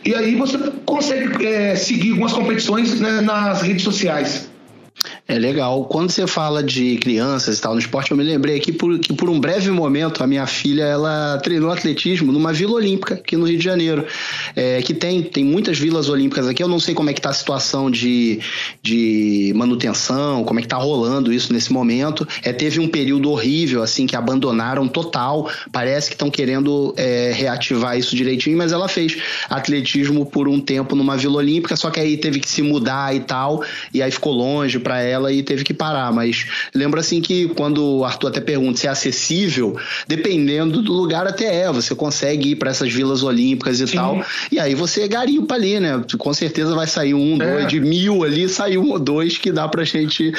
[0.04, 4.49] E aí você consegue é, seguir algumas competições né, nas redes sociais.
[5.30, 5.84] É legal.
[5.84, 9.12] Quando você fala de crianças e tal no esporte, eu me lembrei aqui por, que
[9.12, 13.46] por um breve momento a minha filha ela treinou atletismo numa Vila Olímpica aqui no
[13.46, 14.04] Rio de Janeiro,
[14.56, 16.60] é, que tem, tem muitas vilas olímpicas aqui.
[16.60, 18.40] Eu não sei como é que está a situação de,
[18.82, 22.26] de manutenção, como é que está rolando isso nesse momento.
[22.42, 25.48] É, teve um período horrível assim que abandonaram total.
[25.70, 29.16] Parece que estão querendo é, reativar isso direitinho, mas ela fez
[29.48, 33.20] atletismo por um tempo numa Vila Olímpica, só que aí teve que se mudar e
[33.20, 33.62] tal,
[33.94, 36.12] e aí ficou longe para ela ela e teve que parar.
[36.12, 39.76] Mas lembro assim que quando o Arthur até pergunta se é acessível,
[40.08, 41.72] dependendo do lugar até é.
[41.72, 43.96] Você consegue ir para essas vilas olímpicas e Sim.
[43.96, 44.24] tal.
[44.50, 46.02] E aí você garimpa ali, né?
[46.18, 47.52] Com certeza vai sair um, é.
[47.52, 50.32] dois, de mil ali, sai um ou dois que dá pra gente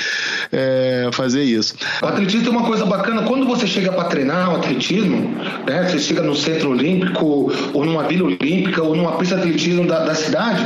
[0.51, 1.75] é, fazer isso.
[2.01, 5.35] O atletismo tem uma coisa bacana, quando você chega para treinar o atletismo,
[5.67, 5.87] né?
[5.87, 10.05] Você chega no centro olímpico, ou numa vila olímpica, ou numa pista de atletismo da,
[10.05, 10.65] da cidade,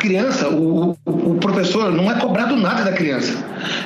[0.00, 3.36] criança, o, o, professor não é cobrado nada da criança.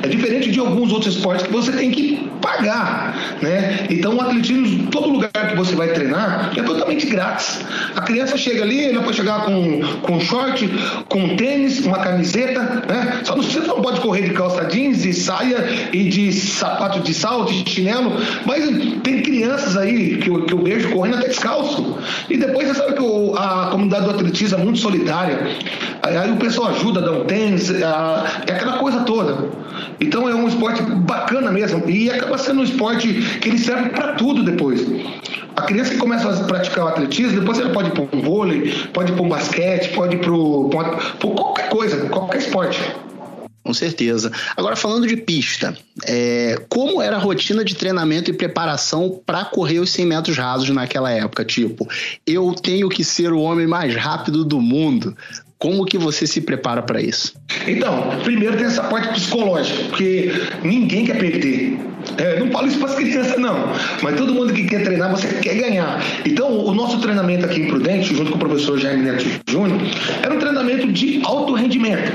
[0.03, 3.87] É diferente de alguns outros esportes que você tem que pagar, né?
[3.90, 7.61] Então o atletismo, todo lugar que você vai treinar é totalmente grátis.
[7.96, 10.68] A criança chega ali, ela pode chegar com, com short,
[11.09, 13.20] com tênis, uma camiseta, né?
[13.24, 17.53] Só você não pode correr de calça jeans e saia e de sapato de salto,
[17.53, 18.12] de chinelo,
[18.46, 18.64] mas
[19.03, 21.98] tem crianças aí que eu, que eu vejo correndo até descalço.
[22.31, 25.38] E depois você sabe que o, a comunidade do atletismo é muito solidária.
[26.05, 27.83] Aí o pessoal ajuda, dá um tênis, é
[28.53, 29.49] aquela coisa toda.
[29.99, 31.88] Então é um esporte bacana mesmo.
[31.88, 34.85] E acaba sendo um esporte que ele serve para tudo depois.
[35.57, 38.73] A criança que começa a praticar o atletismo, depois ela pode ir para um vôlei,
[38.93, 42.81] pode ir para um basquete, pode ir para qualquer coisa, qualquer esporte.
[43.64, 44.31] Com certeza.
[44.55, 49.79] Agora, falando de pista, é, como era a rotina de treinamento e preparação para correr
[49.79, 51.47] os 100 metros rasos naquela época?
[51.47, 51.88] Tipo,
[52.27, 55.17] eu tenho que ser o homem mais rápido do mundo.
[55.64, 57.33] Como que você se prepara para isso?
[57.66, 60.31] Então, primeiro tem essa parte psicológica, porque
[60.62, 61.79] ninguém quer perder.
[62.18, 63.72] É, não falo isso para as crianças, não.
[64.03, 66.05] Mas todo mundo que quer treinar, você quer ganhar.
[66.27, 69.81] Então, o nosso treinamento aqui em Prudente, junto com o professor Jaime Neto Júnior,
[70.22, 72.12] era um treinamento de alto rendimento.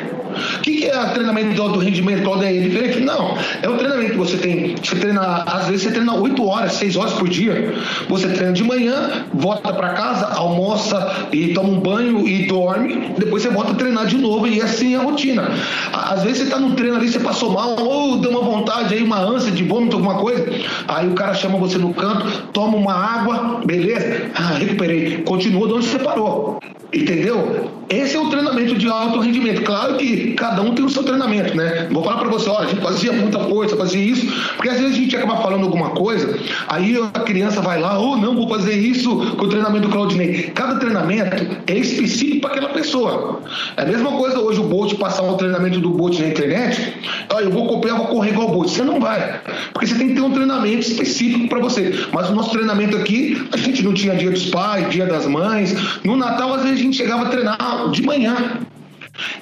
[0.58, 2.43] O que, que é treinamento de alto rendimento?
[2.43, 2.99] É diferente?
[3.02, 3.38] Não.
[3.62, 4.75] É um treinamento que você tem.
[4.82, 7.73] Você treina, às vezes você treina 8 horas, 6 horas por dia.
[8.08, 13.13] Você treina de manhã, volta para casa, almoça e toma um banho e dorme.
[13.17, 15.49] Depois você volta a treinar de novo e assim é a rotina.
[15.93, 19.04] Às vezes você está no treino ali, você passou mal, ou deu uma vontade aí,
[19.04, 20.45] uma ânsia de vômito, alguma coisa.
[20.88, 24.32] Aí o cara chama você no canto, toma uma água, beleza?
[24.36, 25.17] Ah, recuperei.
[25.23, 26.60] Continua de onde você parou.
[26.91, 27.69] Entendeu?
[27.89, 29.62] Esse é o treinamento de alto rendimento.
[29.63, 31.87] Claro que cada um tem o seu treinamento, né?
[31.91, 34.95] Vou falar para você, olha, a gente fazia muita coisa, fazia isso, porque às vezes
[34.95, 36.37] a gente acaba falando alguma coisa,
[36.67, 39.93] aí a criança vai lá, ou oh, não, vou fazer isso com o treinamento do
[39.93, 40.51] Claudinei.
[40.55, 43.41] Cada treinamento é específico para aquela pessoa.
[43.77, 46.93] É a mesma coisa hoje o Bolt passar o treinamento do Bolt na internet,
[47.33, 48.69] olha, eu vou copiar, vou correr igual o Bolt.
[48.69, 49.41] Você não vai,
[49.73, 52.07] porque você tem que ter um treinamento específico para você.
[52.13, 55.75] Mas o nosso treinamento aqui, a gente não tinha dia dos pais, dia das mães.
[56.03, 58.59] No Natal, às vezes a gente chegava a treinar de manhã.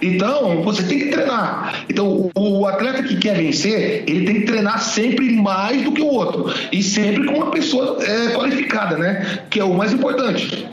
[0.02, 1.86] Então, você tem que treinar.
[1.90, 6.08] Então, o, atleta que quer vencer, ele tem que treinar sempre mais do que o
[6.08, 6.54] outro.
[6.72, 9.40] E sempre com uma pessoa é, qualificada, né?
[9.50, 10.68] Que é o mais importante.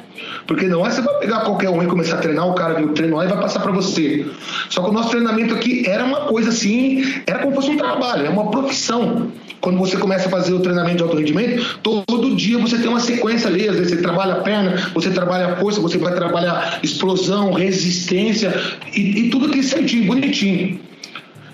[0.46, 2.88] Porque não é você vai pegar qualquer um e começar a treinar, o cara viu
[2.88, 4.26] o treino lá e vai passar para você.
[4.68, 7.76] Só que o nosso treinamento aqui era uma coisa assim, era como se fosse um
[7.78, 9.32] trabalho, é uma profissão.
[9.60, 13.00] Quando você começa a fazer o treinamento de alto rendimento, todo dia você tem uma
[13.00, 13.68] sequência ali.
[13.68, 18.54] Às vezes você trabalha a perna, você trabalha a força, você vai trabalhar explosão, resistência
[18.94, 20.78] e, e tudo aqui certinho, bonitinho.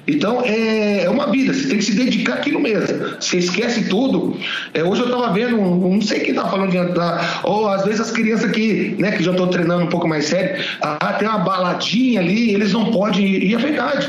[0.06, 3.16] Então é, é uma vida, você tem que se dedicar aquilo mesmo.
[3.20, 4.36] Você esquece tudo.
[4.74, 8.00] É, hoje eu estava vendo, não sei quem está falando de entrar, ou às vezes
[8.00, 11.38] as crianças que, né, que já estão treinando um pouco mais sério, ah, tem uma
[11.38, 13.44] baladinha ali, eles não podem ir.
[13.44, 14.08] E é verdade.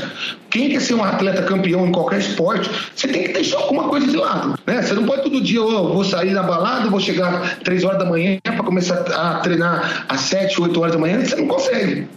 [0.50, 4.06] Quem quer ser um atleta campeão em qualquer esporte, você tem que deixar alguma coisa
[4.06, 4.60] de lado.
[4.68, 4.82] Né?
[4.82, 8.06] Você não pode todo dia, oh, vou sair na balada, vou chegar três horas da
[8.06, 12.08] manhã para começar a treinar às sete, oito horas da manhã, você não consegue.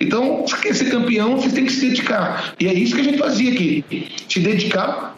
[0.00, 2.54] Então, se quer ser campeão, você tem que se dedicar.
[2.58, 3.84] E é isso que a gente fazia aqui.
[4.28, 5.14] Se dedicar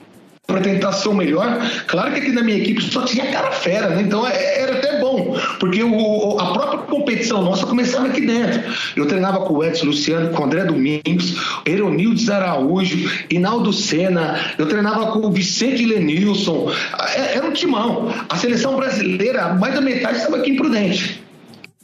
[0.47, 1.59] para tentar ser o melhor.
[1.87, 4.03] Claro que aqui na minha equipe só tinha cara fera, né?
[4.03, 8.63] Então é, era até bom, porque o, a própria competição nossa começava aqui dentro.
[8.95, 11.35] Eu treinava com o Edson Luciano, com o André Domingos,
[11.67, 16.71] Eronildes Araújo, Inaldo Senna, eu treinava com o Vicente Lenilson.
[17.15, 18.13] É, era um timão.
[18.29, 21.26] A seleção brasileira, mais da metade estava aqui em Prudente.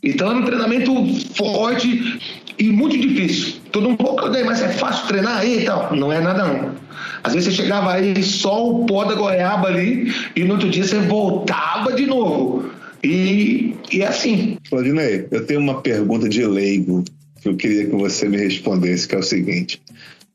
[0.02, 0.92] Então era um treinamento
[1.34, 2.18] forte
[2.58, 3.54] e muito difícil.
[3.70, 5.94] Todo um pouco, mas é fácil treinar e tal.
[5.94, 6.74] Não é nada não.
[7.22, 10.84] Às vezes você chegava aí só o pó da goiaba ali e no outro dia
[10.84, 12.70] você voltava de novo.
[13.02, 14.58] E, e é assim.
[14.68, 17.04] Claudinei, eu tenho uma pergunta de leigo
[17.40, 19.80] que eu queria que você me respondesse, que é o seguinte.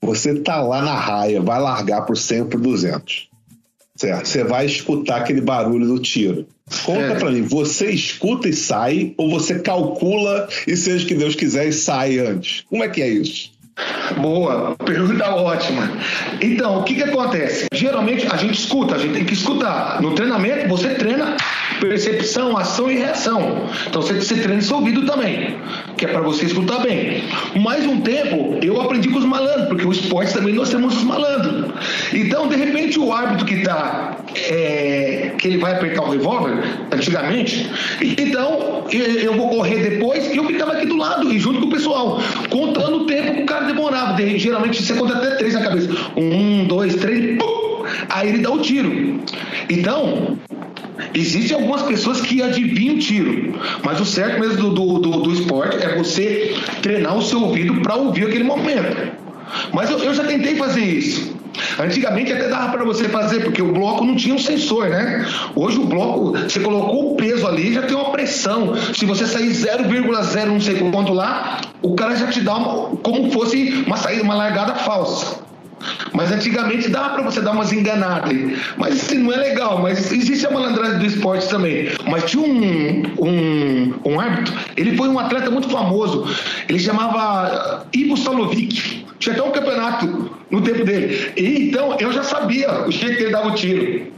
[0.02, 3.30] Você tá lá na raia, vai largar pro 100 ou pro 200.
[3.98, 4.28] Certo?
[4.28, 6.46] Você vai escutar aquele barulho do tiro.
[6.86, 7.16] Conta É.
[7.16, 11.68] pra mim, você escuta e sai ou você calcula e seja o que Deus quiser
[11.68, 12.64] e sai antes?
[12.70, 13.52] Como é que é isso?
[14.20, 15.92] Boa, pergunta ótima.
[16.42, 17.68] Então, o que que acontece?
[17.74, 20.02] Geralmente a gente escuta, a gente tem que escutar.
[20.02, 21.38] No treinamento, você treina
[21.80, 23.68] percepção, ação e reação.
[23.88, 25.56] Então você, você treina seu ouvido também,
[25.98, 27.24] que é para você escutar bem.
[27.56, 31.04] Mais um tempo, eu aprendi com os malandros, porque o esporte também nós temos os
[31.04, 31.72] malandros.
[32.14, 34.18] Então, de repente, o árbitro que tá.
[34.36, 37.70] é, que ele vai apertar o revólver, antigamente,
[38.02, 41.70] então eu, vou correr depois e eu ficava aqui do lado, e junto com o
[41.70, 42.20] pessoal,
[42.50, 44.14] contando o tempo que o cara demorava.
[44.14, 45.90] De- geralmente você conta até três na cabeça.
[46.16, 47.67] Um, dois, três, pum!
[48.10, 49.22] Aí ele dá o tiro.
[49.70, 50.38] Então,
[51.14, 55.78] Existem algumas pessoas que adivinham o tiro, mas o certo mesmo do, do, do, esporte
[55.78, 59.12] é você treinar o seu ouvido para ouvir aquele momento.
[59.74, 61.36] Mas eu, eu já tentei fazer isso.
[61.80, 65.26] Antigamente até dava para você fazer, porque o bloco não tinha um sensor, né?
[65.56, 68.76] Hoje o bloco, você colocou o peso ali, já tem uma pressão.
[68.94, 73.32] Se você sair 0,0 não sei quanto lá, o cara já te dá uma, como
[73.32, 75.47] fosse uma saída, uma largada falsa.
[76.14, 78.34] Mas antigamente dava para você dar umas enganadas.
[78.78, 79.80] Mas assim, não é legal.
[79.82, 81.90] Mas existe a malandragem do esporte também.
[82.10, 86.26] Mas tinha um, um, um árbitro, ele foi um atleta muito famoso.
[86.68, 89.06] Ele chamava Ivo Stalovic.
[89.20, 91.34] Tinha até um campeonato no tempo dele.
[91.36, 94.17] E, então eu já sabia o jeito que ele dava o tiro.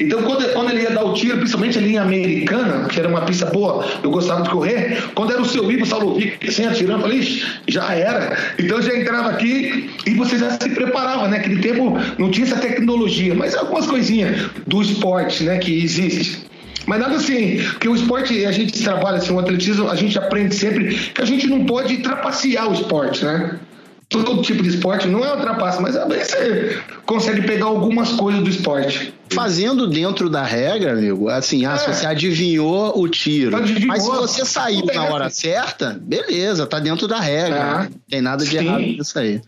[0.00, 3.22] Então, quando, quando ele ia dar o tiro, principalmente ali em Americana, que era uma
[3.22, 7.02] pista boa, eu gostava de correr, quando era o seu Ivo Salovic sem atirando, eu
[7.02, 8.36] falei, "Ixi, já era.
[8.58, 11.38] Então, eu já entrava aqui e você já se preparava, né?
[11.38, 16.46] Naquele tempo não tinha essa tecnologia, mas algumas coisinhas do esporte, né, que existe.
[16.86, 20.54] Mas nada assim, porque o esporte, a gente trabalha assim, o atletismo, a gente aprende
[20.54, 23.58] sempre que a gente não pode trapacear o esporte, né?
[24.08, 28.42] Todo tipo de esporte não é ultrapassa, mas às vezes você consegue pegar algumas coisas
[28.42, 29.14] do esporte.
[29.34, 31.92] Fazendo dentro da regra, amigo, assim, ah, se É.
[31.92, 33.88] você adivinhou o tiro, Adivinhou.
[33.88, 37.56] mas se você saiu na hora certa, beleza, tá dentro da regra.
[37.56, 37.74] É.
[37.84, 38.56] Não tem nada de Sim.
[38.66, 39.40] errado nisso aí.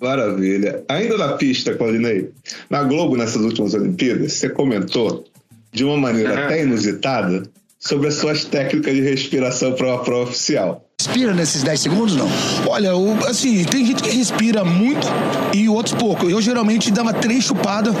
[0.00, 0.84] Maravilha.
[0.88, 2.30] Ainda na pista, Claudinei,
[2.68, 5.24] na Globo, nessas últimas Olimpíadas, você comentou
[5.72, 7.42] de uma maneira até inusitada
[7.78, 10.85] sobre as suas técnicas de respiração para uma prova oficial.
[11.06, 12.28] Respira nesses 10 segundos, não?
[12.68, 15.06] Olha, o- assim, tem gente que respira muito
[15.54, 16.28] e outros pouco.
[16.28, 17.94] Eu geralmente dava três chupadas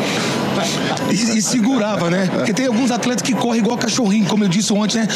[1.08, 2.28] e, e segurava, né?
[2.34, 5.08] Porque tem alguns atletas que correm igual cachorrinho, como eu disse ontem, né?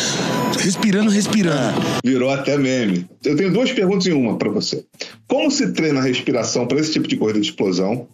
[0.61, 1.75] Respirando, respirando.
[2.05, 3.07] Virou até meme.
[3.25, 4.85] Eu tenho duas perguntas em uma para você.
[5.27, 8.07] Como se treina a respiração para esse tipo de corrida de explosão?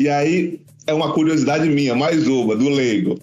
[0.00, 3.18] E aí é uma curiosidade minha, mais uma, do leigo.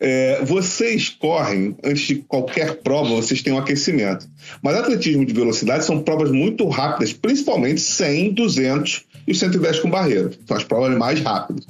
[0.00, 4.28] É, vocês correm, antes de qualquer prova, vocês têm um aquecimento.
[4.62, 10.30] Mas atletismo de velocidade são provas muito rápidas, principalmente 100, 200 e 110 com barreira.
[10.46, 11.66] São as provas mais rápidas.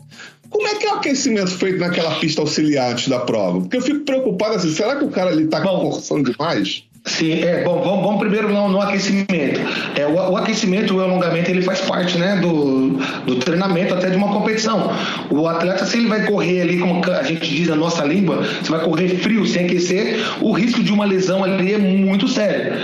[0.50, 3.60] Como é que é o aquecimento feito naquela pista auxiliar antes da prova?
[3.60, 5.92] Porque eu fico preocupado assim, será que o cara ali tá Bom.
[5.92, 6.84] forçando demais?
[7.04, 9.60] Sim, é, bom, vamos, vamos primeiro no, no aquecimento.
[9.96, 12.90] É, o, o aquecimento, o alongamento, ele faz parte né, do,
[13.24, 14.90] do treinamento até de uma competição.
[15.30, 18.70] O atleta, se ele vai correr ali, como a gente diz na nossa língua, se
[18.70, 22.74] vai correr frio, sem aquecer, o risco de uma lesão ali é muito sério.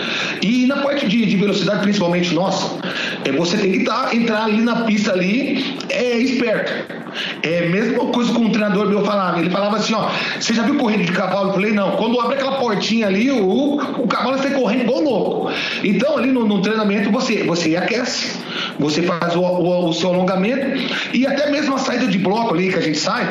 [0.43, 2.79] E na parte de, de velocidade, principalmente nossa,
[3.25, 7.05] é, você tem que tá, entrar ali na pista ali é, esperto.
[7.43, 9.39] É a mesma coisa que um treinador meu falava.
[9.39, 11.51] Ele falava assim, ó, você já viu corrida de cavalo?
[11.51, 11.93] Eu falei, não.
[11.93, 15.53] Quando abre aquela portinha ali, o, o cavalo sai correndo igual louco.
[15.83, 18.39] Então, ali no, no treinamento, você, você aquece,
[18.79, 20.67] você faz o, o, o seu alongamento
[21.13, 23.25] e até mesmo a saída de bloco ali que a gente sai,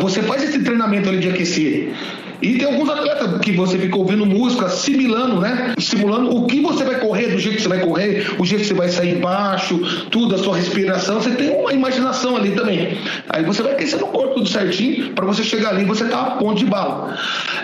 [0.00, 1.94] você faz esse treinamento ali de aquecer.
[2.40, 5.74] E tem alguns atletas que você fica ouvindo música, simulando, né?
[5.78, 8.68] Simulando o que você vai correr, do jeito que você vai correr, o jeito que
[8.68, 9.78] você vai sair baixo,
[10.10, 11.20] tudo, a sua respiração.
[11.20, 12.96] Você tem uma imaginação ali também.
[13.28, 16.30] Aí você vai aquecendo o corpo tudo certinho, para você chegar ali você tá a
[16.32, 17.18] ponto de bala.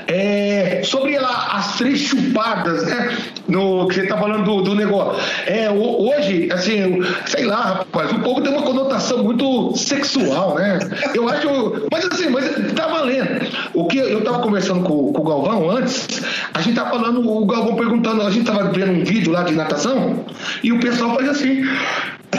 [0.09, 3.17] É, sobre lá, as três chupadas, né?
[3.47, 5.23] No, que você tá falando do, do negócio.
[5.47, 10.79] É, ho- hoje, assim, sei lá, rapaz, o povo tem uma conotação muito sexual, né?
[11.15, 11.87] Eu acho.
[11.93, 12.45] Mas assim, mas
[12.75, 13.47] tá valendo.
[13.73, 17.47] O que eu tava conversando com, com o Galvão antes, a gente tava falando, o
[17.47, 20.25] Galvão perguntando, a gente tava vendo um vídeo lá de natação,
[20.63, 21.65] e o pessoal faz assim,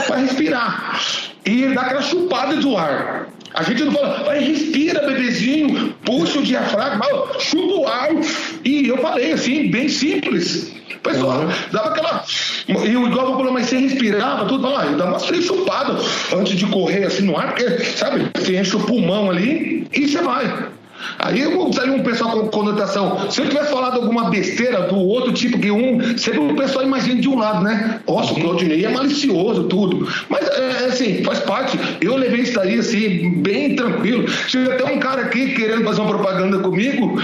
[0.06, 1.00] para respirar.
[1.44, 3.28] E dá aquela chupada do ar.
[3.54, 7.06] A gente não fala, vai, respira, bebezinho, puxa o diafragma,
[7.38, 8.10] chupa o ar.
[8.64, 10.74] E eu falei assim, bem simples.
[11.02, 12.24] Pessoal, dava aquela.
[12.68, 16.04] E o igual falou, mas você respirava, tudo, falava, ah, eu dava umas três chupadas
[16.34, 20.20] antes de correr assim no ar, porque, sabe, você enche o pulmão ali e você
[20.20, 20.68] vai.
[21.18, 21.42] Aí
[21.72, 23.30] saiu um pessoal com conotação.
[23.30, 27.20] Se eu tivesse falado alguma besteira do outro tipo que um, sempre o pessoal imagina
[27.20, 28.00] de um lado, né?
[28.06, 30.08] Nossa, o Claudinei é malicioso, tudo.
[30.28, 31.78] Mas, é, é, assim, faz parte.
[32.00, 34.28] Eu levei isso daí, assim, bem tranquilo.
[34.28, 37.20] Chega até um cara aqui querendo fazer uma propaganda comigo,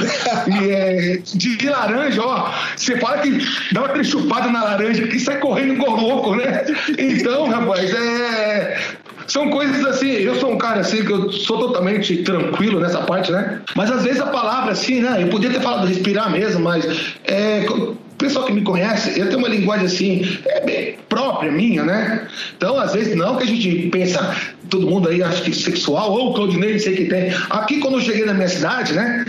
[0.48, 2.50] e é, de laranja, ó.
[2.76, 3.38] Você fala que
[3.72, 6.64] dá uma chupada na laranja que sai correndo igual louco, né?
[6.98, 8.78] Então, rapaz, é.
[9.26, 13.30] São coisas assim, eu sou um cara assim que eu sou totalmente tranquilo nessa parte,
[13.32, 13.60] né?
[13.74, 15.22] Mas às vezes a palavra assim, né?
[15.22, 19.38] Eu podia ter falado respirar mesmo, mas é, o pessoal que me conhece, eu tenho
[19.38, 22.26] uma linguagem assim, é bem própria minha, né?
[22.56, 24.34] Então, às vezes, não que a gente pensa,
[24.70, 27.32] todo mundo aí acha que sexual, ou o Claudinei, sei que tem.
[27.50, 29.24] Aqui, quando eu cheguei na minha cidade, né?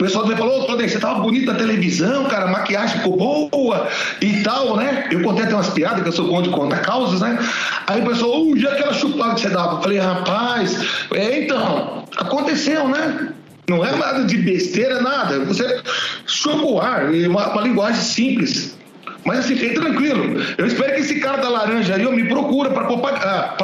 [0.00, 3.18] Pessoal também falou, Claudinei, você tava bonito na televisão, cara, a maquiagem ficou
[3.50, 3.86] boa
[4.22, 5.06] e tal, né?
[5.10, 7.38] Eu contei até umas piadas, que eu sou bom de contar causas, né?
[7.86, 9.76] Aí o pessoal, oh, e aquela chupada que você dava?
[9.76, 13.28] Eu falei, rapaz, é, então, aconteceu, né?
[13.68, 15.38] Não é nada de besteira, nada.
[15.40, 15.82] Você
[16.24, 18.79] chupa o ar, uma, uma linguagem simples.
[19.24, 20.40] Mas assim, fique tranquilo.
[20.56, 23.54] Eu espero que esse cara da laranja aí ó, me procura para propaganda,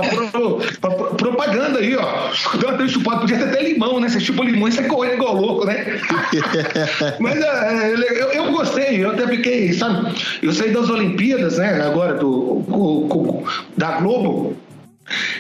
[0.81, 2.31] pra propaganda aí, ó.
[2.61, 4.09] Dá uma chupado, podia ter até limão, né?
[4.09, 6.01] Você chupa limão e sai correndo igual louco, né?
[7.21, 10.15] Mas é, eu, eu, gostei, eu até fiquei, sabe?
[10.43, 11.83] Eu saí das Olimpíadas, né?
[11.83, 12.63] Agora do,
[13.77, 14.57] da Globo.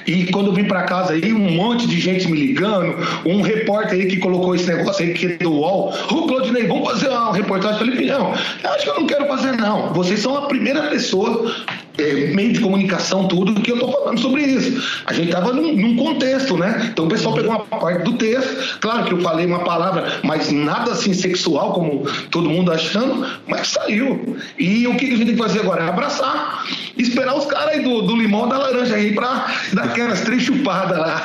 [0.07, 3.99] E quando eu vim para casa aí, um monte de gente me ligando, um repórter
[3.99, 7.35] aí que colocou esse negócio aí que é do UOL, ô Claudinei, vamos fazer uma
[7.35, 7.81] reportagem.
[7.81, 9.93] Eu falei, não, acho que eu não quero fazer não.
[9.93, 11.53] Vocês são a primeira pessoa
[11.99, 15.03] é, meio de comunicação, tudo, que eu estou falando sobre isso.
[15.07, 16.89] A gente estava num, num, contexto, né?
[16.93, 20.51] Então o pessoal pegou uma parte do texto, claro que eu falei uma palavra, mas
[20.53, 24.37] nada assim sexual, como todo mundo achando, mas saiu.
[24.59, 25.85] E o que a gente tem que fazer agora?
[25.85, 26.65] É abraçar,
[26.97, 30.99] esperar os caras aí do, do limão da laranja aí para dar aquelas três chupadas
[30.99, 31.23] lá.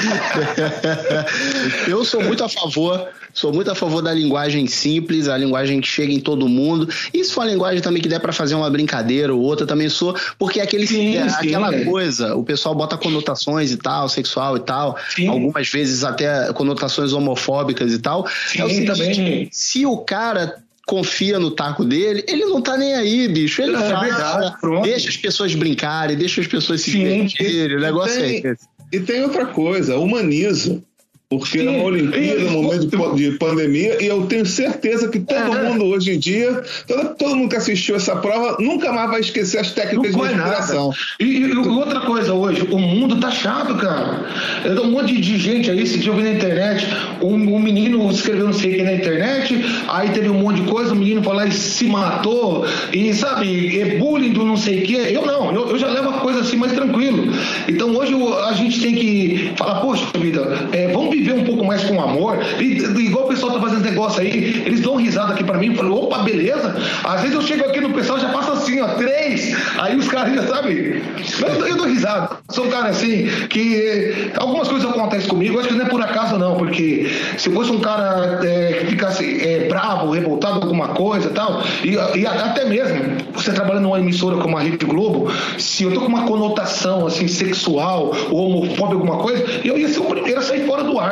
[1.87, 5.87] eu sou muito a favor Sou muito a favor da linguagem simples, a linguagem que
[5.87, 6.89] chega em todo mundo.
[7.13, 9.87] E se for a linguagem também que der para fazer uma brincadeira ou outra, também
[9.89, 11.83] sou, porque é aquele, sim, é, sim, aquela é.
[11.83, 15.27] coisa, o pessoal bota conotações e tal, sexual e tal, sim.
[15.27, 18.27] algumas vezes até conotações homofóbicas e tal.
[18.47, 19.49] Sim, é o seguinte, também.
[19.51, 23.61] se o cara confia no taco dele, ele não tá nem aí, bicho.
[23.61, 27.77] Ele é, fala, verdade, deixa as pessoas brincarem, deixa as pessoas se divertirem.
[27.77, 28.71] O negócio é tem, é esse.
[28.91, 30.83] E tem outra coisa, humaniza.
[31.31, 35.69] Porque é uma Olimpíada, no momento de pandemia, e eu tenho certeza que todo é.
[35.69, 39.59] mundo hoje em dia, todo, todo, mundo que assistiu essa prova, nunca mais vai esquecer
[39.59, 40.91] as técnicas de respiração.
[41.21, 44.25] E, e, outra coisa hoje, o mundo tá chato, cara.
[44.65, 46.85] Eu um monte de gente aí, esse dia eu vi na internet,
[47.21, 50.69] um, um menino escreveu não sei o que na internet, aí teve um monte de
[50.69, 54.83] coisa, o menino falou e se matou, e sabe, é bullying do não sei o
[54.83, 54.95] que.
[54.95, 57.31] Eu não, eu, eu, já levo a coisa assim mais tranquilo.
[57.69, 58.13] Então hoje
[58.49, 62.39] a gente tem que falar, poxa vida, é, vamos viver um pouco mais com amor.
[62.59, 65.93] E, igual o pessoal tá fazendo negócio aí, eles dão risada aqui para mim, falam,
[65.93, 66.75] opa, beleza.
[67.03, 69.55] Às vezes eu chego aqui no pessoal já passa assim, ó, três.
[69.77, 71.01] Aí os caras já sabem.
[71.41, 72.29] Eu, eu dou risada.
[72.49, 76.37] Sou um cara assim, que algumas coisas acontecem comigo, acho que não é por acaso
[76.37, 80.89] não, porque se eu fosse um cara é, que ficasse é, bravo, revoltado com alguma
[80.89, 85.83] coisa tal, e, e até mesmo, você trabalhando numa emissora como a Rede Globo, se
[85.83, 90.05] eu tô com uma conotação assim, sexual ou homofóbica, alguma coisa, eu ia ser o
[90.05, 91.10] primeiro a sair fora do ar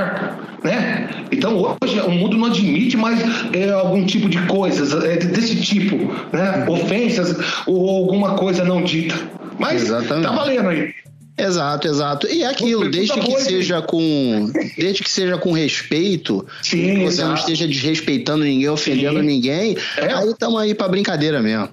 [0.63, 1.09] né?
[1.31, 3.19] Então hoje o mundo não admite mais
[3.53, 5.95] é, algum tipo de coisas é, desse tipo,
[6.31, 6.65] né?
[6.67, 7.35] Ofensas
[7.65, 9.15] ou alguma coisa não dita.
[9.57, 10.27] Mas Exatamente.
[10.27, 10.93] tá valendo aí.
[11.37, 12.27] Exato, exato.
[12.27, 17.21] E é aquilo, desde que seja com, desde que seja com respeito, Sim, que você
[17.21, 17.29] exato.
[17.29, 19.25] não esteja desrespeitando ninguém, ofendendo Sim.
[19.25, 20.13] ninguém, é.
[20.13, 21.69] aí estamos aí para brincadeira mesmo.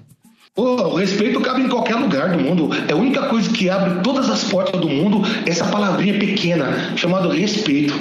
[0.57, 2.71] Pô, o respeito cabe em qualquer lugar do mundo.
[2.87, 7.31] É a única coisa que abre todas as portas do mundo, essa palavrinha pequena chamada
[7.31, 7.93] respeito.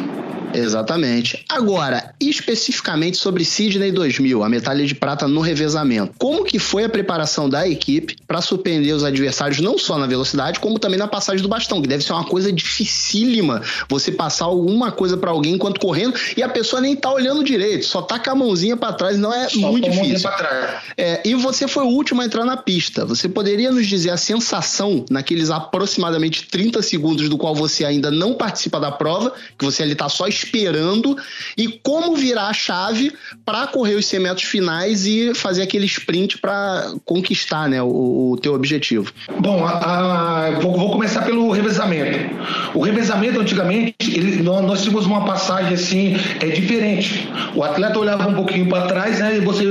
[0.57, 1.45] Exatamente.
[1.49, 6.15] Agora, especificamente sobre Sydney 2000, a medalha de prata no revezamento.
[6.19, 10.59] Como que foi a preparação da equipe para surpreender os adversários não só na velocidade,
[10.59, 14.91] como também na passagem do bastão, que deve ser uma coisa dificílima você passar alguma
[14.91, 18.31] coisa para alguém enquanto correndo e a pessoa nem tá olhando direito, só tá com
[18.31, 20.31] a mãozinha para trás, não é só muito difícil.
[20.97, 23.05] É, e você foi o último a entrar na pista.
[23.05, 28.35] Você poderia nos dizer a sensação naqueles aproximadamente 30 segundos do qual você ainda não
[28.35, 30.46] participa da prova, que você ali tá só esperando
[31.57, 33.13] e como virar a chave
[33.45, 38.39] para correr os 100 metros finais e fazer aquele sprint para conquistar né, o, o,
[38.41, 39.13] teu objetivo?
[39.39, 42.19] Bom, a, a, vou, vou, começar pelo revezamento.
[42.75, 47.29] O revezamento, antigamente, ele, nós, nós, tínhamos uma passagem assim, é diferente.
[47.55, 49.65] O atleta olhava um pouquinho para trás né, e você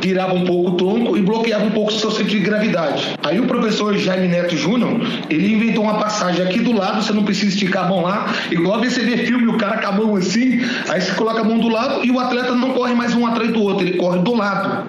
[0.00, 3.16] virava um pouco o tronco e bloqueava um pouco o seu centro de gravidade.
[3.22, 7.24] Aí o professor Jaime Neto Júnior, ele inventou uma passagem aqui do lado, você não
[7.24, 10.60] precisa esticar a mão lá, igual você vê filme, o cara com a mão assim,
[10.88, 13.50] aí você coloca a mão do lado e o atleta não corre mais um atrás
[13.52, 14.88] do outro, ele corre do lado.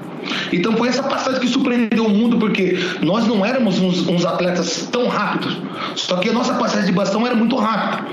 [0.54, 4.88] Então foi essa passagem que surpreendeu o mundo, porque nós não éramos uns, uns atletas
[4.92, 5.58] tão rápidos,
[5.96, 8.08] só que a nossa passagem de bastão era muito rápida.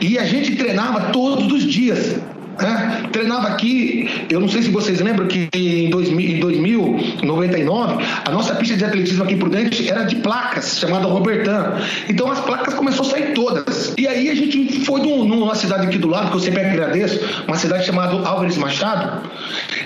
[0.00, 2.16] E a gente treinava todos os dias.
[2.60, 3.02] Né?
[3.12, 8.54] Treinava aqui, eu não sei se vocês lembram que em 2000, em 2099, a nossa
[8.54, 11.74] pista de atletismo aqui em Prudente era de placas, chamada Robertan.
[12.08, 13.94] Então as placas começaram a sair todas.
[13.98, 17.20] E aí a gente foi num- numa cidade aqui do lado, que eu sempre agradeço,
[17.46, 19.28] uma cidade chamada Álvares Machado.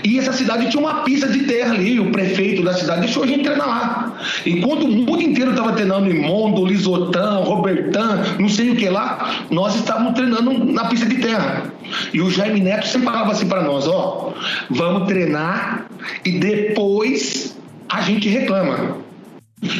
[0.04, 3.26] E essa cidade tinha uma pista de terra ali, o prefeito da cidade deixou a
[3.26, 4.12] gente treinar lá.
[4.44, 9.44] Enquanto o mundo inteiro estava treinando em Mondo, Lisotan, Robertan, não sei o que lá,
[9.50, 11.64] nós estávamos treinando na pista de terra.
[12.12, 14.34] E o Jaime Neto sempre falava assim para nós, ó,
[14.70, 15.86] vamos treinar
[16.24, 17.56] e depois
[17.88, 18.96] a gente reclama.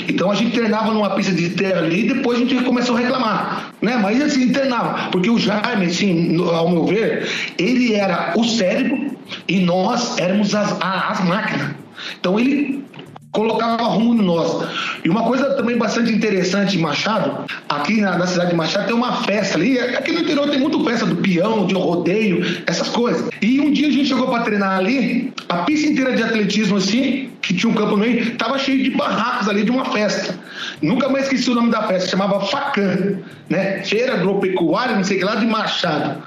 [0.08, 3.00] Então a gente treinava numa pista de terra ali e depois a gente começou a
[3.00, 3.96] reclamar, né?
[3.96, 9.16] Mas assim, treinava, porque o Jaime, assim, ao meu ver, ele era o cérebro
[9.46, 11.74] e nós éramos as, as máquinas.
[12.18, 12.84] Então ele
[13.36, 14.66] colocava rumo em nós.
[15.04, 19.12] E uma coisa também bastante interessante Machado, aqui na, na cidade de Machado tem uma
[19.24, 23.28] festa ali, aqui no interior tem muito festa do peão, de rodeio, essas coisas.
[23.42, 27.30] E um dia a gente chegou para treinar ali, a pista inteira de atletismo assim,
[27.42, 30.34] que tinha um campo no meio, tava cheio de barracos ali de uma festa.
[30.80, 33.18] Nunca mais esqueci o nome da festa, chamava Facã,
[33.50, 33.82] né?
[33.84, 36.22] Feira Agropecuária, não sei o que lá, de Machado.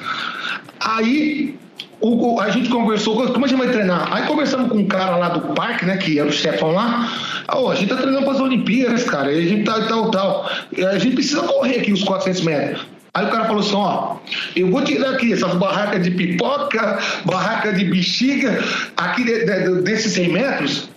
[0.80, 1.57] Aí
[2.02, 4.08] o- o- a gente conversou, como a gente vai treinar?
[4.14, 7.12] Aí conversamos com um cara lá do parque, né, que era o chefão lá.
[7.54, 10.50] Ô, a gente tá treinando para as Olimpíadas, cara, e a gente tá tal, tal.
[10.91, 12.86] A gente precisa correr aqui os 400 metros.
[13.14, 14.18] Aí o cara falou assim, ó,
[14.56, 18.64] eu vou tirar aqui essas barracas de pipoca, barraca de bexiga,
[18.95, 20.89] aqui de- de- desses 100 metros,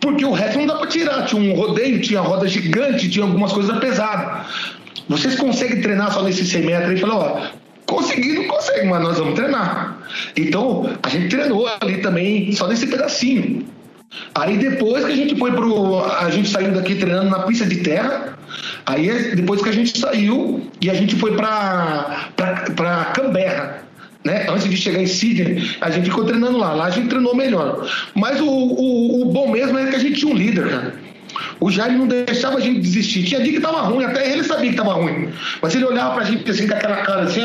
[0.00, 1.24] porque o resto não dá para tirar.
[1.26, 4.46] Tinha um rodeio, tinha roda gigante, tinha algumas coisas pesadas.
[5.08, 6.90] Vocês conseguem treinar só nesses 100 metros?
[6.90, 7.40] Ele falou, ó,
[7.90, 9.98] conseguir não consegue, mas nós vamos treinar.
[10.36, 13.66] Então, a gente treinou ali também, só nesse pedacinho.
[14.34, 16.00] Aí depois que a gente foi pro.
[16.04, 18.38] A gente saiu daqui treinando na pista de terra.
[18.86, 23.84] Aí é depois que a gente saiu e a gente foi pra, pra, pra Canberra.
[24.24, 24.46] Né?
[24.50, 26.74] Antes de chegar em Sydney, a gente ficou treinando lá.
[26.74, 27.88] Lá a gente treinou melhor.
[28.14, 30.94] Mas o, o, o bom mesmo é que a gente tinha um líder, cara.
[31.60, 33.24] O Jair não deixava a gente desistir.
[33.24, 35.28] Tinha dia que tava ruim, até ele sabia que tava ruim.
[35.60, 37.40] Mas ele olhava pra gente assim, com aquela cara assim,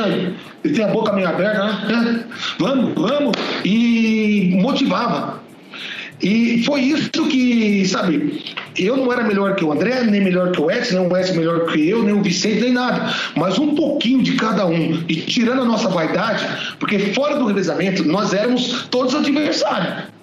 [0.64, 2.24] ele tem a boca meio aberta, né?
[2.60, 3.32] Vamos, vamos.
[3.64, 5.46] E motivava.
[6.22, 8.41] E foi isso que, sabe,
[8.78, 11.34] eu não era melhor que o André, nem melhor que o Edson, nem o Edson
[11.36, 13.14] melhor que eu, nem o Vicente, nem nada.
[13.36, 15.04] Mas um pouquinho de cada um.
[15.10, 16.48] E tirando a nossa vaidade,
[16.80, 20.14] porque fora do revezamento, nós éramos todos adversários.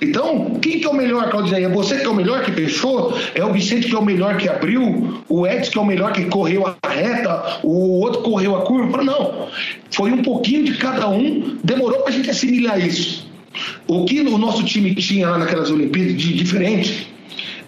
[0.00, 1.64] Então, quem que é o melhor, Claudinei?
[1.64, 3.16] É você que é o melhor que fechou?
[3.34, 5.22] É o Vicente que é o melhor que abriu?
[5.28, 7.60] O Edson que é o melhor que correu a reta?
[7.62, 9.02] O outro correu a curva?
[9.02, 9.48] Não.
[9.90, 11.58] Foi um pouquinho de cada um.
[11.62, 13.28] Demorou pra gente assimilar isso.
[13.86, 17.08] O que o nosso time tinha lá naquelas Olimpíadas de diferente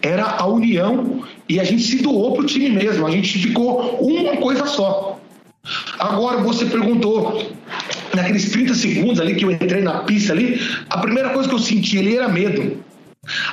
[0.03, 3.07] era a união e a gente se doou pro time mesmo.
[3.07, 5.19] A gente ficou uma coisa só.
[5.99, 7.51] Agora você perguntou
[8.15, 11.59] naqueles 30 segundos ali que eu entrei na pista ali, a primeira coisa que eu
[11.59, 12.79] senti ali era medo.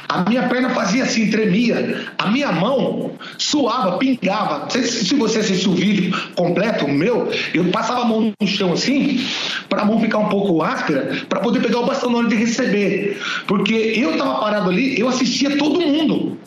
[0.07, 2.07] A minha perna fazia assim, tremia.
[2.17, 4.59] A minha mão suava, pingava.
[4.59, 8.71] Não sei se você assistiu o vídeo completo meu, eu passava a mão no chão
[8.71, 9.19] assim,
[9.67, 12.35] para a mão ficar um pouco áspera, para poder pegar o bastão na hora de
[12.35, 13.19] receber.
[13.45, 16.37] Porque eu estava parado ali, eu assistia todo mundo.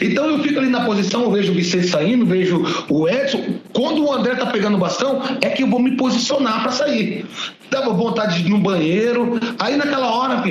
[0.00, 3.42] Então eu fico ali na posição, eu vejo o Vicente saindo, vejo o Edson.
[3.72, 7.24] Quando o André tá pegando o bastão, é que eu vou me posicionar para sair.
[7.70, 9.38] Dava vontade de ir no banheiro.
[9.58, 10.42] Aí naquela hora,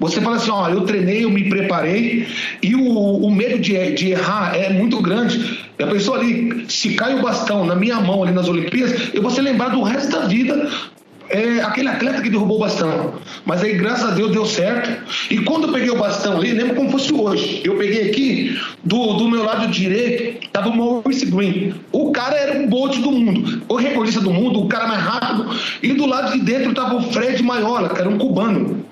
[0.00, 2.26] você fala assim: ó, eu treinei, eu me preparei.
[2.62, 5.60] E o, o medo de, de errar é muito grande.
[5.80, 9.30] A pessoa ali, se cai o bastão na minha mão ali nas Olimpíadas, eu vou
[9.30, 10.68] ser lembrado do resto da vida
[11.30, 13.14] é aquele atleta que derrubou o bastão.
[13.46, 14.90] Mas aí, graças a Deus, deu certo.
[15.30, 17.62] E quando eu peguei o bastão ali, lembra como fosse hoje.
[17.64, 21.74] Eu peguei aqui, do, do meu lado direito, tava o Maurice Green.
[21.92, 23.62] O cara era um bolt do mundo.
[23.68, 25.48] O recordista do mundo, o cara mais rápido.
[25.82, 28.84] E do lado de dentro tava o Fred Maiola, que era um cubano.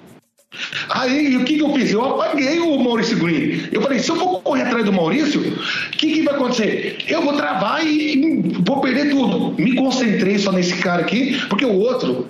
[0.91, 1.93] Aí, o que, que eu fiz?
[1.93, 3.69] Eu apaguei o Maurício Green.
[3.71, 6.99] Eu falei, se eu for correr atrás do Maurício, o que, que vai acontecer?
[7.07, 9.55] Eu vou travar e, vou perder tudo.
[9.61, 12.29] Me concentrei só nesse cara aqui, porque o outro,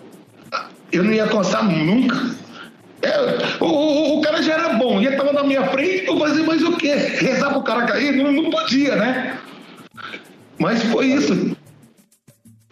[0.91, 2.37] eu não ia alcançar nunca.
[3.03, 6.43] É, o, o, o cara já era bom, ia estar na minha frente, eu fazer
[6.43, 6.95] mais o quê?
[6.95, 8.17] Rezar pro cara cair?
[8.17, 9.39] Não, não podia, né?
[10.59, 11.57] Mas foi isso.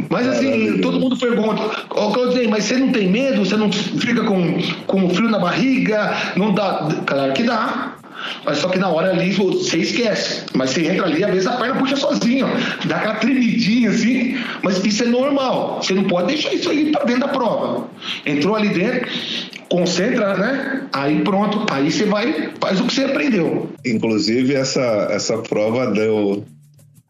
[0.08, 3.44] Mas assim, todo mundo pergunta, ó, Claudinei, mas você não tem medo?
[3.44, 6.14] Você não fica com, com frio na barriga?
[6.36, 6.88] Não dá?
[7.06, 7.96] Claro que dá.
[8.44, 10.44] Mas só que na hora ali você esquece.
[10.54, 12.46] Mas você entra ali, às vezes a perna puxa sozinho,
[12.86, 14.36] dá aquela tremidinha assim.
[14.62, 15.80] Mas isso é normal.
[15.82, 17.88] Você não pode deixar isso aí para dentro da prova.
[18.24, 19.08] Entrou ali dentro,
[19.68, 20.82] concentra, né?
[20.92, 23.70] Aí pronto, aí você vai, faz o que você aprendeu.
[23.84, 26.44] Inclusive, essa, essa prova deu,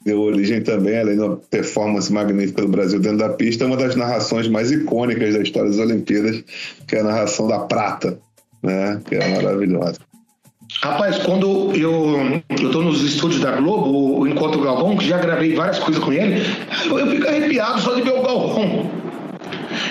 [0.06, 4.46] deu origem também, além da performance magnífica do Brasil dentro da pista, uma das narrações
[4.46, 6.44] mais icônicas da história das Olimpíadas,
[6.86, 8.16] que é a narração da prata,
[8.62, 9.00] né?
[9.04, 9.98] Que é maravilhosa.
[10.80, 12.40] Rapaz, quando eu,
[12.70, 16.40] tô nos estúdios da Globo, o Encontro Galvão, que já gravei várias coisas com ele,
[16.84, 18.88] eu, eu fico arrepiado só de ver o Galvão.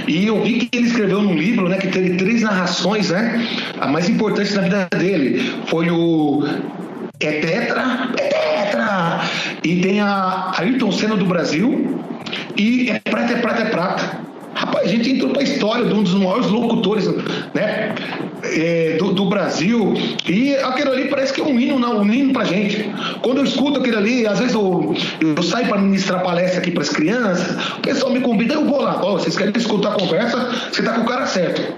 [0.08, 3.46] E eu vi que ele escreveu num livro, né, que teve três narrações, né?
[3.80, 6.44] A mais importante na vida dele foi o
[7.20, 8.55] É Tetra, é Tetra!
[9.64, 12.00] E tem a Ayrton Senna do Brasil
[12.58, 14.26] e É Prata, é Prata, é Prata.
[14.54, 17.06] Rapaz, a gente entrou para a história de um dos maiores locutores
[17.54, 17.94] né,
[18.42, 19.94] é, do, do, Brasil.
[20.26, 22.90] E aquele ali parece que é um hino, não, um hino para gente.
[23.22, 26.84] Quando eu escuto aquele ali, às vezes eu, eu saio para ministrar palestra aqui para
[26.84, 29.02] as crianças, o pessoal me convida, eu vou lá.
[29.04, 30.50] Oh, vocês querem escutar a conversa?
[30.72, 31.76] Você está com o cara certo.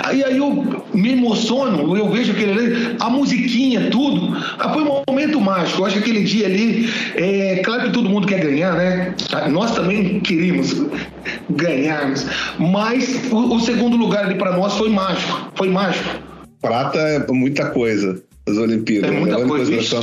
[0.00, 4.36] Aí, aí eu me emociono, eu vejo aquele ali, a musiquinha, tudo.
[4.58, 5.82] Ah, foi um momento mágico.
[5.82, 9.14] Eu acho que aquele dia ali, é claro que todo mundo quer ganhar, né?
[9.50, 10.74] Nós também queríamos
[11.50, 12.26] ganharmos.
[12.58, 15.50] Mas o, o segundo lugar ali para nós foi mágico.
[15.54, 16.08] Foi mágico.
[16.60, 19.10] Prata é muita coisa as Olimpíadas.
[19.10, 19.46] É muita né?
[19.46, 19.82] coisa.
[19.82, 20.00] São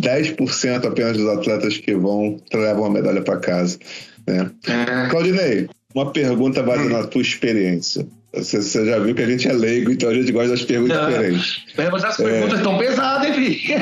[0.00, 3.78] 10% apenas dos atletas que vão levam a medalha para casa.
[4.26, 4.50] Né?
[4.66, 5.08] É.
[5.08, 8.06] Claudinei, uma pergunta baseada na tua experiência.
[8.34, 10.96] Você, você, já viu que a gente é leigo, então a gente gosta das perguntas
[10.96, 11.62] Não, diferentes.
[11.76, 13.78] Mas as perguntas estão pesadas, hein, filho?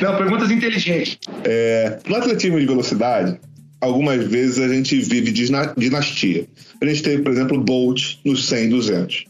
[0.00, 1.18] Não, perguntas inteligentes.
[1.44, 3.38] É, no atletismo de velocidade,
[3.78, 6.46] algumas vezes a gente vive dinastia.
[6.80, 9.24] A gente teve, por exemplo, Bolt nos 100 e 200.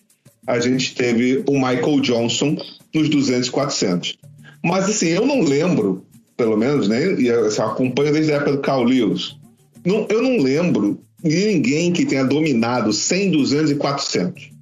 [0.47, 2.57] A gente teve o Michael Johnson
[2.95, 4.19] nos 200 e 400.
[4.65, 7.15] Mas, assim, eu não lembro, pelo menos, né?
[7.21, 9.37] E eu acompanho desde a época do Carl Lewis.
[9.85, 14.58] Não, eu não lembro ninguém que tenha dominado 100, 200 e 400.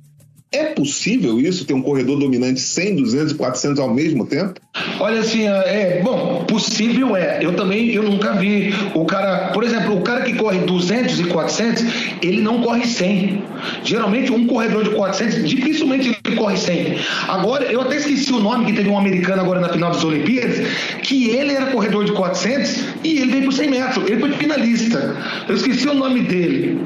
[0.56, 4.58] É possível isso, ter um corredor dominante 100, 200 e 400 ao mesmo tempo?
[4.98, 7.40] Olha assim, é, bom, possível é.
[7.42, 11.24] Eu também, eu nunca vi o cara, por exemplo, o cara que corre 200 e
[11.24, 11.84] 400,
[12.22, 13.44] ele não corre 100.
[13.84, 17.00] Geralmente um corredor de 400, dificilmente ele corre 100.
[17.28, 20.66] Agora, eu até esqueci o nome que teve um americano agora na final das Olimpíadas,
[21.02, 25.16] que ele era corredor de 400 e ele veio por 100 metros, ele foi finalista.
[25.46, 26.80] Eu esqueci o nome dele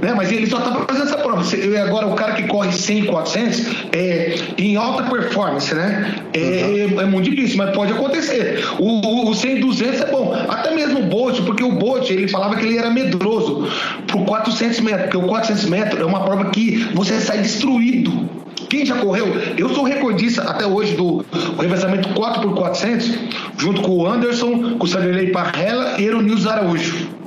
[0.00, 0.14] né?
[0.16, 1.42] Mas ele só está fazendo essa prova.
[1.82, 6.14] Agora, o cara que corre 100, 400, é, em alta performance, né?
[6.32, 7.00] É, uhum.
[7.00, 8.64] é, muito difícil, mas pode acontecer.
[8.78, 10.34] O, o, o 100, 200 é bom.
[10.48, 13.68] Até mesmo o Bolt, porque o Bolt, ele falava que ele era medroso
[14.06, 18.28] por 400 metros, porque o 400 metros é uma prova que você sai destruído.
[18.68, 19.26] Quem já correu?
[19.56, 21.24] Eu sou recordista até hoje do
[21.58, 23.18] revezamento 4x400,
[23.56, 27.17] junto com o Anderson, com o Sadirley Parrella e o Nils Araújo.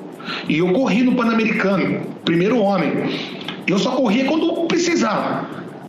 [0.47, 2.91] E eu corri no Pan-Americano, primeiro homem.
[3.67, 5.45] Eu só corria quando precisava,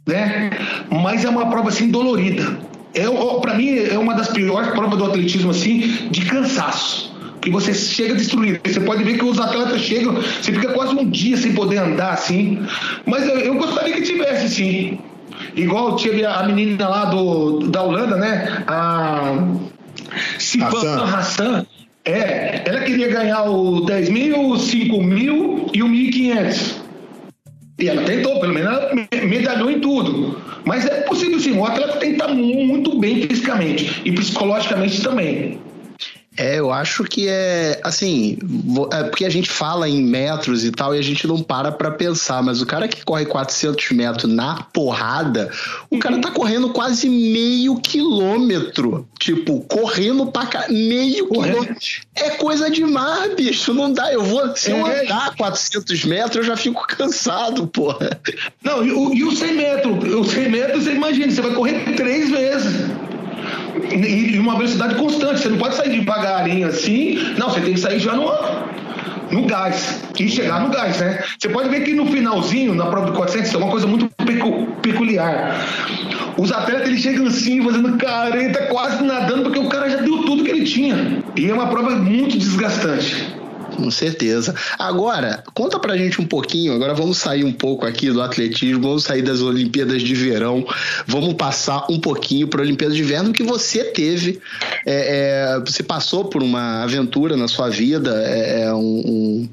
[0.07, 0.51] né?
[0.91, 2.59] Mas é uma prova assim dolorida.
[2.95, 3.05] É,
[3.41, 7.13] para mim é uma das piores provas do atletismo assim, de cansaço.
[7.41, 8.61] Que você chega destruído.
[8.65, 12.13] Você pode ver que os atletas chegam, você fica quase um dia sem poder andar
[12.13, 12.65] assim.
[13.05, 14.99] Mas eu, eu gostaria que tivesse, sim.
[15.57, 18.63] Igual tive a menina lá do, da Holanda, né?
[18.67, 19.39] A
[20.39, 21.67] Sivan Hassan.
[22.05, 26.75] É, ela queria ganhar o 10 mil, o 5 mil e o 1.500.
[27.79, 28.93] E ela tentou, pelo menos ela
[29.25, 30.41] medalhou em tudo.
[30.65, 35.59] Mas é possível sim, o atleta tem que estar muito bem fisicamente e psicologicamente também.
[36.37, 38.39] É, eu acho que é assim,
[38.91, 41.91] é porque a gente fala em metros e tal e a gente não para pra
[41.91, 45.51] pensar, mas o cara que corre 400 metros na porrada,
[45.91, 51.77] o cara tá correndo quase meio quilômetro, tipo, correndo pra cá, meio quilômetro.
[52.15, 55.05] É coisa demais, bicho, não dá, eu vou, se eu é.
[55.05, 58.19] andar 400 metros eu já fico cansado, porra.
[58.63, 61.95] Não, e o, e o 100 metros, o 100 metros, você imagina, você vai correr
[61.95, 63.12] três vezes
[63.93, 65.41] e uma velocidade constante.
[65.41, 67.19] Você não pode sair devagarinho assim.
[67.39, 68.31] Não, você tem que sair já no,
[69.31, 70.03] no gás.
[70.19, 71.23] E chegar no gás, né?
[71.39, 74.67] Você pode ver que no finalzinho, na prova do 400, é uma coisa muito pecu
[74.83, 75.57] peculiar.
[76.37, 80.45] Os atletas eles chegam assim, fazendo careta, quase nadando, porque o cara já deu tudo
[80.45, 81.23] que ele tinha.
[81.37, 83.42] E é uma prova muito desgastante.
[83.77, 84.55] Com certeza.
[84.79, 86.75] Agora, conta pra gente um pouquinho.
[86.75, 90.67] Agora vamos sair um pouco aqui do atletismo, vamos sair das Olimpíadas de Verão,
[91.07, 94.41] vamos passar um pouquinho para Olimpíadas de Inverno que você teve.
[94.87, 99.49] É, é, você passou por uma aventura na sua vida, é, é um, um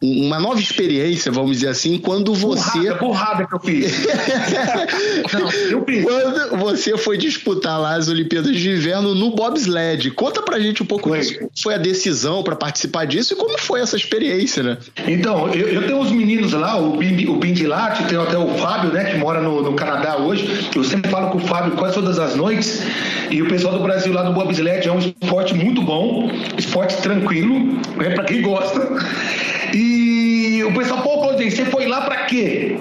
[0.00, 2.78] uma nova experiência, vamos dizer assim, quando você.
[2.78, 4.06] Burrada, burrada que eu fiz.
[5.34, 6.04] Não, eu fiz.
[6.04, 10.12] Quando você foi disputar lá as Olimpíadas de Inverno no bobsled.
[10.12, 11.18] Conta pra gente um pouco Foi.
[11.18, 11.50] disso.
[11.60, 14.78] Foi a decisão pra participar disso e como foi essa experiência, né?
[15.06, 18.92] Então, eu, eu tenho uns meninos lá, o Bim, o Dilate, tem até o Fábio,
[18.92, 20.68] né, que mora no, no Canadá hoje.
[20.76, 22.82] Eu sempre falo com o Fábio quase todas as noites.
[23.30, 27.80] E o pessoal do Brasil lá do bobsled é um esporte muito bom, esporte tranquilo,
[27.96, 28.78] né, pra quem gosta.
[29.74, 32.76] E o pessoal, pô, Claudinei, você foi lá pra quê?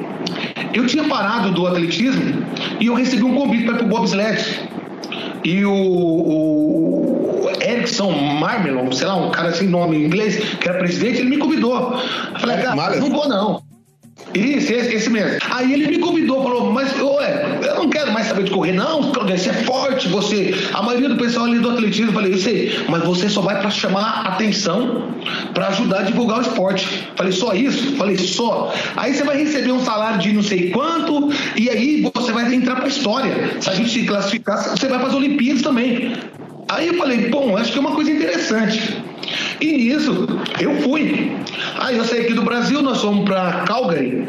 [0.74, 2.46] Eu tinha parado do atletismo
[2.80, 4.70] e eu recebi um convite para ir pro bobsled.
[5.44, 10.80] E o, o Erickson Marmelon, sei lá, um cara sem nome em inglês, que era
[10.80, 11.94] presidente, ele me convidou.
[12.34, 13.67] Eu falei, cara, não vou não.
[14.34, 15.38] Isso, esse, esse mesmo.
[15.52, 19.12] Aí ele me convidou, falou, mas ué, eu não quero mais saber de correr, não,
[19.12, 20.54] Claudio, você é forte, você.
[20.74, 23.60] A maioria do pessoal ali do atletismo, eu falei, eu sei, mas você só vai
[23.60, 25.14] para chamar atenção,
[25.54, 27.08] para ajudar a divulgar o esporte.
[27.16, 27.96] Falei, só isso?
[27.96, 28.74] Falei, só.
[28.96, 32.76] Aí você vai receber um salário de não sei quanto, e aí você vai entrar
[32.76, 33.58] para a história.
[33.60, 36.14] Se a gente se classificar, você vai para as Olimpíadas também.
[36.70, 39.02] Aí eu falei, bom, acho que é uma coisa interessante.
[39.60, 40.28] E nisso,
[40.60, 41.32] eu fui.
[41.80, 44.28] Aí eu saí aqui do Brasil, nós fomos para Calgary.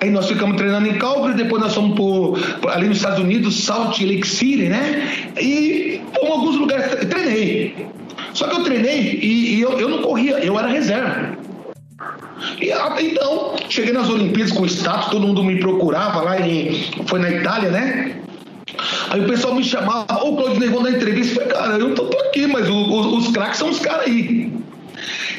[0.00, 2.36] Aí nós ficamos treinando em Calgary, depois nós fomos pro-
[2.70, 5.30] ali nos Estados Unidos, Salt Lake City, né?
[5.40, 7.86] E em alguns lugares treinei.
[8.32, 11.36] Só que eu treinei e, e eu, eu não corria, eu era reserva.
[12.60, 16.90] E até então, cheguei nas Olimpíadas com status, todo mundo me procurava lá em.
[17.06, 18.16] Foi na Itália, né?
[19.10, 21.40] Aí o pessoal me chamava, ô Claudinei, vou dar entrevista.
[21.40, 24.06] Eu falei, cara, eu tô, tô aqui, mas o- o- os craques são os caras
[24.06, 24.50] aí.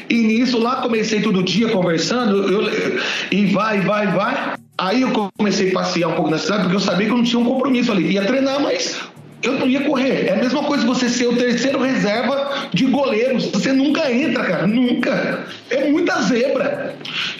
[0.08, 2.98] E nisso lá comecei todo dia conversando, eu-
[3.30, 4.54] e vai, vai, vai.
[4.78, 7.24] Aí eu comecei a passear um pouco na cidade, porque eu sabia que eu não
[7.24, 8.12] tinha um compromisso ali.
[8.12, 9.00] Ia treinar, mas
[9.42, 10.26] eu não ia correr.
[10.26, 13.46] É a mesma coisa você ser o terceiro reserva de goleiros.
[13.46, 15.46] Você nunca entra, cara, nunca.
[15.70, 16.94] É muita zebra.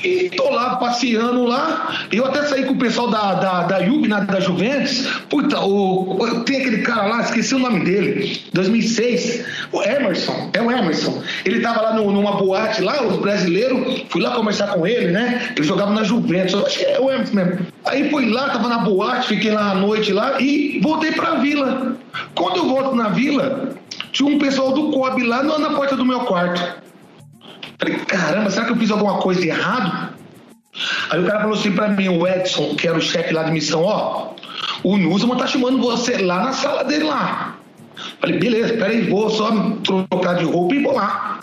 [0.07, 2.07] E tô lá passeando lá.
[2.12, 5.07] Eu até saí com o pessoal da, da, da Juve, né, da Juventus.
[5.28, 9.44] Puta, o, tem aquele cara lá, esqueci o nome dele, 2006.
[9.72, 11.20] O Emerson, é o Emerson.
[11.44, 14.04] Ele tava lá no- numa boate lá, os brasileiros.
[14.09, 15.52] Fui lá conversar com ele, né?
[15.57, 16.52] Ele jogava na Juventus.
[16.54, 17.59] Eu acho que é o Emerson mesmo.
[17.84, 21.96] Aí fui lá, tava na boate, fiquei lá à noite lá e voltei pra vila.
[22.34, 23.70] Quando eu volto na vila,
[24.12, 26.61] tinha um pessoal do COB lá na, na porta do meu quarto.
[27.78, 30.14] Falei, caramba, será que eu fiz alguma coisa de errado?
[31.11, 33.52] Aí o cara falou assim pra mim, o Edson, que era o chefe lá de
[33.52, 34.34] missão, ó,
[34.82, 37.57] o Nusman tá chamando você lá na sala dele lá.
[38.20, 39.50] Falei, beleza, peraí, vou só
[39.82, 41.40] trocar de roupa e vou lá.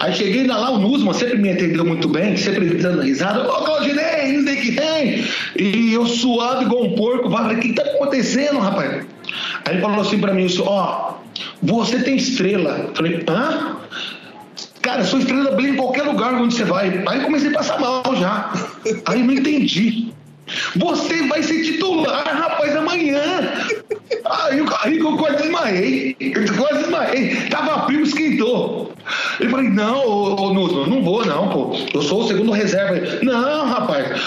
[0.00, 3.48] Aí cheguei ainda lá, o Nusman sempre me atendeu muito bem, sempre dando risada.
[3.48, 5.24] Ô, Claudinei, não sei o que tem.
[5.58, 7.30] E eu suado igual um porco.
[7.30, 9.06] Falei, o que tá acontecendo, rapaz?
[9.64, 11.14] Aí ele falou assim pra mim, ó,
[11.62, 12.90] você tem estrela.
[12.94, 13.76] Falei, hã?
[14.84, 17.02] Cara, sua estrela brilha em qualquer lugar onde você vai.
[17.08, 18.52] Aí comecei a passar mal já.
[19.06, 20.12] Aí eu não entendi.
[20.76, 23.18] Você vai ser titular, rapaz, amanhã.
[24.26, 26.14] Aí aí eu quase desmaiei.
[26.20, 27.34] Eu quase desmaiei.
[27.48, 28.92] Tava frio, esquentou.
[29.40, 31.74] Eu falei, não, ô, ô Nusman, não vou não, pô.
[31.94, 33.00] Eu sou o segundo reserva.
[33.22, 34.20] Não, rapaz.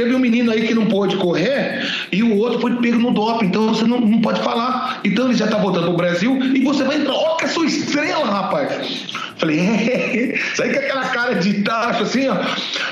[0.00, 3.44] Teve um menino aí que não pôde correr e o outro foi pego no doping,
[3.44, 4.98] então você não, não pode falar.
[5.04, 7.12] Então ele já tá voltando pro Brasil e você vai entrar.
[7.12, 8.72] Ó, que é sua estrela, rapaz.
[9.36, 9.58] Falei,
[10.56, 12.36] sai com aquela cara de tacho assim, ó.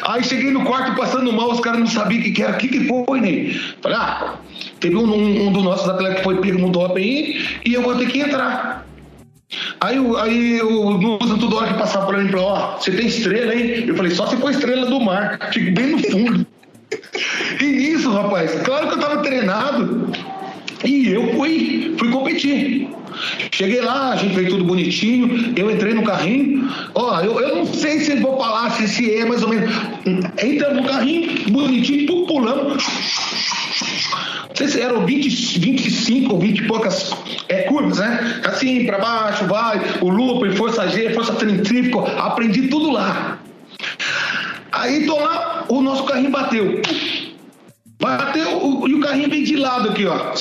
[0.06, 2.52] Aí cheguei no quarto passando mal, os caras não sabiam o que, que era.
[2.52, 3.58] O que, que foi, Ney?
[3.80, 4.34] Falei, ah,
[4.78, 7.96] teve um, um, um dos nossos atletas que foi pego no doping e eu vou
[7.96, 8.86] ter que entrar.
[9.80, 13.54] Aí, aí o Nusa toda hora que passava pra mim, falou, ó, você tem estrela,
[13.54, 13.86] hein?
[13.86, 16.46] Eu falei, só se for estrela do mar, fico bem no fundo.
[17.60, 20.10] E nisso, rapaz, claro que eu tava treinado.
[20.84, 22.88] E eu fui, fui competir.
[23.50, 25.52] Cheguei lá, a gente fez tudo bonitinho.
[25.56, 26.70] Eu entrei no carrinho.
[26.94, 29.74] Ó, eu, eu não sei se vou falar se, se é mais ou menos.
[30.42, 32.76] Entra no carrinho, bonitinho, pulando.
[32.76, 37.12] Não sei se eram 20, 25 ou 20 e poucas
[37.48, 38.40] é, curvas, né?
[38.44, 43.38] Assim, pra baixo, vai, o loop, força G, força centrífuga, aprendi tudo lá.
[44.72, 46.82] Aí tô lá, o nosso carrinho bateu.
[48.00, 50.34] Bateu e o carrinho vem de lado aqui, ó.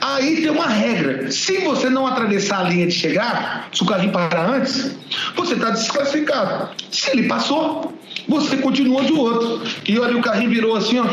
[0.00, 1.30] Aí tem uma regra.
[1.30, 4.96] Se você não atravessar a linha de chegar, se o carrinho parar antes,
[5.34, 6.68] você está desclassificado.
[6.90, 7.92] Se ele passou,
[8.28, 9.62] você continua de outro.
[9.86, 11.06] E olha, o carrinho virou assim, ó.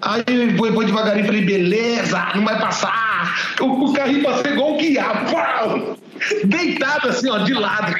[0.00, 3.07] Aí eu foi devagarinho falei, beleza, não vai passar.
[3.60, 5.98] O, o carrinho passou igual um quiabo.
[6.44, 7.94] Deitado assim, ó, de lado.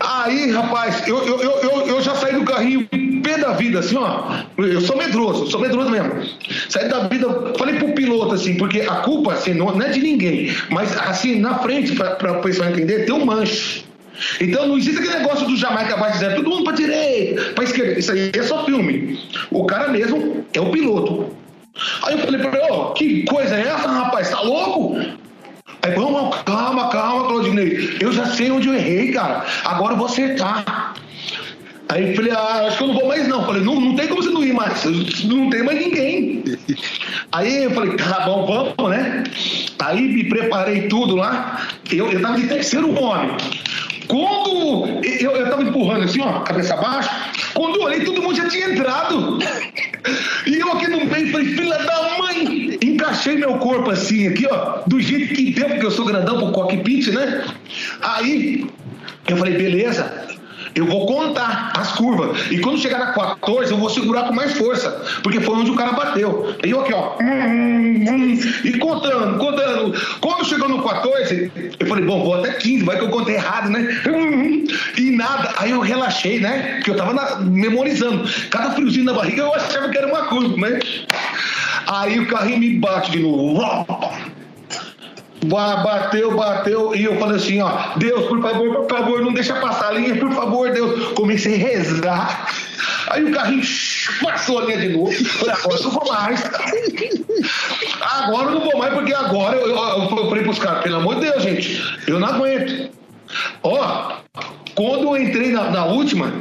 [0.00, 2.88] Aí, rapaz, eu, eu, eu, eu, já saí do carrinho
[3.22, 4.42] pé da vida, assim, ó.
[4.58, 6.22] Eu sou medroso, sou medroso mesmo.
[6.68, 10.54] Saí da vida, falei pro piloto, assim, porque a culpa, assim, não, é de ninguém.
[10.70, 13.84] Mas, assim, na frente, pra, pra o pessoal entender, tem um manche.
[14.40, 17.98] Então não existe aquele negócio do Jamaica vai dizer todo mundo para direita, para esquerda.
[17.98, 19.18] Isso aí é só filme.
[19.50, 21.34] O cara mesmo é o piloto.
[22.04, 24.30] Aí eu falei para ele, oh, que coisa é essa, rapaz?
[24.30, 24.96] Tá louco?
[25.82, 27.96] Aí, vamos, calma, calma, Claudinei.
[28.00, 29.44] Eu já sei onde eu errei, cara.
[29.64, 30.94] Agora eu vou acertar.
[31.88, 33.44] Aí eu falei, ah, acho que eu não vou mais não.
[33.44, 34.84] Falei, não, não tem como você não ir mais.
[35.24, 36.44] Não tem mais ninguém.
[37.32, 39.24] Aí eu falei, tá bom, vamos, né?
[39.78, 41.68] Aí me preparei tudo lá.
[41.90, 43.36] Eu, eu tava de terceiro homem.
[44.06, 47.10] Quando eu, eu tava empurrando assim, ó, cabeça baixa,
[47.54, 49.38] quando eu olhei, todo mundo já tinha entrado.
[50.46, 52.78] E eu aqui no meio falei, filha da mãe!
[52.82, 56.52] Encaixei meu corpo assim, aqui, ó, do jeito que deu, porque eu sou grandão pro
[56.52, 57.44] cockpit, né?
[58.00, 58.66] Aí
[59.28, 60.10] eu falei, beleza,
[60.74, 62.50] eu vou contar as curvas.
[62.50, 64.90] E quando chegar na 14, eu vou segurar com mais força.
[65.22, 66.54] Porque foi onde o cara bateu.
[66.64, 67.16] E eu aqui, ó.
[68.64, 70.18] E contando, contando.
[70.20, 73.70] Quando chegou no 14, eu falei, bom, vou até 15, vai que eu contei errado,
[73.70, 73.86] né?
[74.96, 75.54] E nada.
[75.58, 76.80] Aí eu relaxei, né?
[76.82, 78.28] Que eu tava na, memorizando.
[78.50, 80.80] Cada friozinho na barriga eu achava que era uma curva, né?
[81.86, 83.60] Aí o carrinho me bate de novo.
[85.44, 89.88] Bateu, bateu, e eu falei assim, ó, Deus, por favor, por favor, não deixa passar
[89.88, 91.12] a linha, por favor, Deus.
[91.14, 92.48] Comecei a rezar.
[93.08, 93.62] Aí o carrinho
[94.22, 95.12] passou a linha de novo.
[95.12, 96.50] Falei, agora eu não vou mais.
[98.00, 101.16] Agora eu não vou mais, porque agora eu, eu, eu falei pros caras, pelo amor
[101.16, 102.90] de Deus, gente, eu não aguento.
[103.64, 104.12] Ó,
[104.74, 106.32] quando eu entrei na, na última,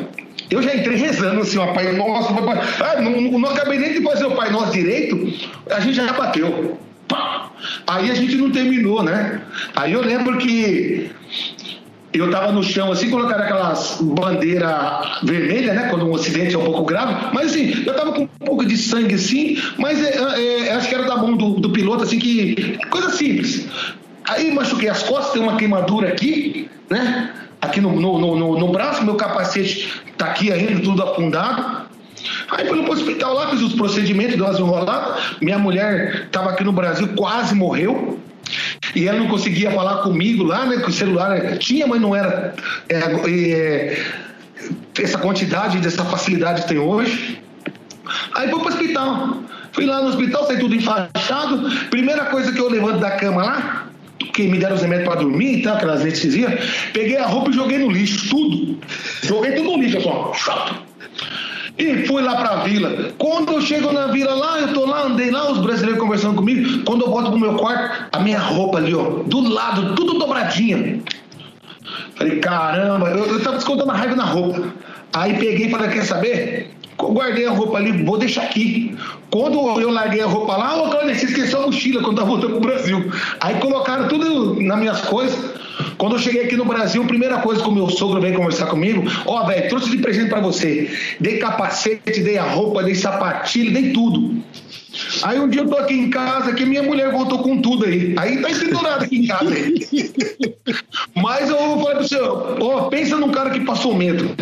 [0.50, 4.04] eu já entrei rezando assim, ó, Pai Nosso, ah, não, não, não acabei nem de
[4.04, 5.16] fazer o Pai Nosso direito,
[5.72, 6.78] a gente já bateu.
[7.88, 9.42] Aí a gente não terminou, né?
[9.76, 11.12] Aí eu lembro que
[12.14, 15.88] eu estava no chão assim, colocaram aquelas bandeiras vermelhas, né?
[15.90, 17.34] Quando um acidente é um pouco grave.
[17.34, 20.90] Mas assim, eu estava com um pouco de sangue assim, mas é, é, é, acho
[20.90, 22.78] que era da mão do, do piloto, assim, que.
[22.90, 23.68] Coisa simples.
[24.28, 27.32] Aí machuquei as costas, tem uma queimadura aqui, né?
[27.62, 31.91] Aqui no, no, no, no braço, meu capacete tá aqui ainda, tudo afundado.
[32.50, 35.38] Aí fui no hospital lá, fiz os procedimentos, deu umas enroladas.
[35.42, 38.20] Minha mulher estava aqui no Brasil, quase morreu.
[38.96, 40.78] E ela não conseguia falar comigo lá, né?
[40.78, 42.54] Que o celular tinha, mas não era
[42.90, 44.04] é, é,
[45.00, 47.42] essa quantidade, dessa facilidade que tem hoje.
[48.36, 49.44] Aí fui para o hospital.
[49.72, 51.70] Fui lá no hospital, saí tudo enfaixado.
[51.90, 53.88] Primeira coisa que eu levanto da cama lá,
[54.34, 56.52] que me deram os remédios para dormir e tal, aquelas anestesias,
[56.92, 58.78] peguei a roupa e joguei no lixo, tudo.
[59.24, 60.34] Joguei tudo no lixo, só.
[61.78, 63.12] E fui lá pra vila.
[63.18, 66.84] Quando eu chego na vila lá, eu tô lá, andei lá, os brasileiros conversando comigo.
[66.84, 71.02] Quando eu volto pro meu quarto, a minha roupa ali, ó, do lado, tudo dobradinha.
[72.16, 74.74] Falei, caramba, eu, eu tava descontando a raiva na roupa.
[75.14, 76.72] Aí peguei e falei, quer saber?
[77.10, 78.96] Guardei a roupa ali, vou deixar aqui.
[79.30, 82.62] Quando eu larguei a roupa lá, o você esqueceu a mochila quando tava voltando pro
[82.62, 83.12] Brasil.
[83.40, 85.38] Aí colocaram tudo nas minhas coisas.
[85.98, 88.68] Quando eu cheguei aqui no Brasil, a primeira coisa que o meu sogro veio conversar
[88.68, 90.90] comigo, ó, oh, velho, trouxe de presente para você.
[91.20, 94.42] Dei capacete, dei a roupa, dei sapatilha, dei tudo.
[95.24, 98.14] Aí um dia eu tô aqui em casa, que minha mulher voltou com tudo aí.
[98.18, 99.50] Aí tá pendurado aqui em casa.
[101.16, 104.36] Mas eu falei pro senhor, ó, pensa num cara que passou medo.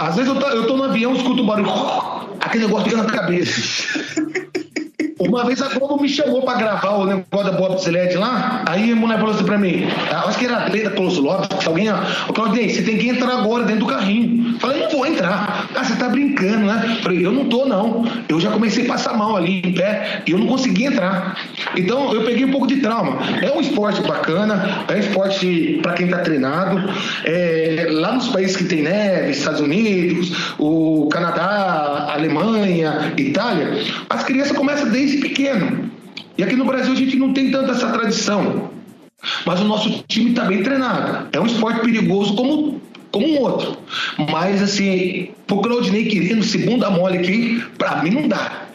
[0.00, 1.70] Às vezes eu tô, eu tô no avião, escuto o barulho,
[2.40, 4.29] aquele negócio fica na cabeça.
[5.20, 8.90] Uma vez a Globo me chamou pra gravar o negócio da Bob Celeste lá, aí
[8.90, 9.86] a mulher falou assim pra mim,
[10.26, 13.64] acho que era a Cleida Colosso Lopes, alguém, ó, Claudinei, você tem que entrar agora
[13.64, 14.58] dentro do carrinho.
[14.60, 15.68] Falei, não vou entrar.
[15.74, 16.98] Ah, você tá brincando, né?
[17.02, 18.04] Falei, eu não tô não.
[18.28, 21.36] Eu já comecei a passar mal ali em pé e eu não consegui entrar.
[21.76, 23.18] Então eu peguei um pouco de trauma.
[23.40, 26.92] É um esporte bacana, é um esporte para quem tá treinado.
[27.24, 34.56] É, lá nos países que tem neve, Estados Unidos, o Canadá, Alemanha, Itália, as crianças
[34.56, 35.90] começam desde desde pequeno.
[36.38, 38.70] E aqui no Brasil a gente não tem tanta essa tradição.
[39.44, 41.28] Mas o nosso time está bem treinado.
[41.32, 42.80] É um esporte perigoso como,
[43.10, 43.76] como um outro.
[44.30, 48.68] Mas, assim, pro Claudinei querendo segunda mole aqui, para mim não dá.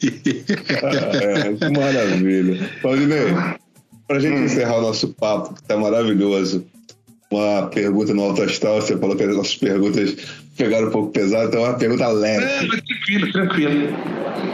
[0.00, 2.70] é, que maravilha.
[2.80, 3.34] Claudinei,
[4.06, 4.44] para gente hum.
[4.44, 6.64] encerrar o nosso papo, que tá maravilhoso,
[7.30, 10.16] uma pergunta no Alto Astral, você falou que as nossas perguntas
[10.58, 12.44] pegaram um pouco pesado, então é uma pergunta leve.
[12.44, 13.94] É, mas tranquilo, tranquilo.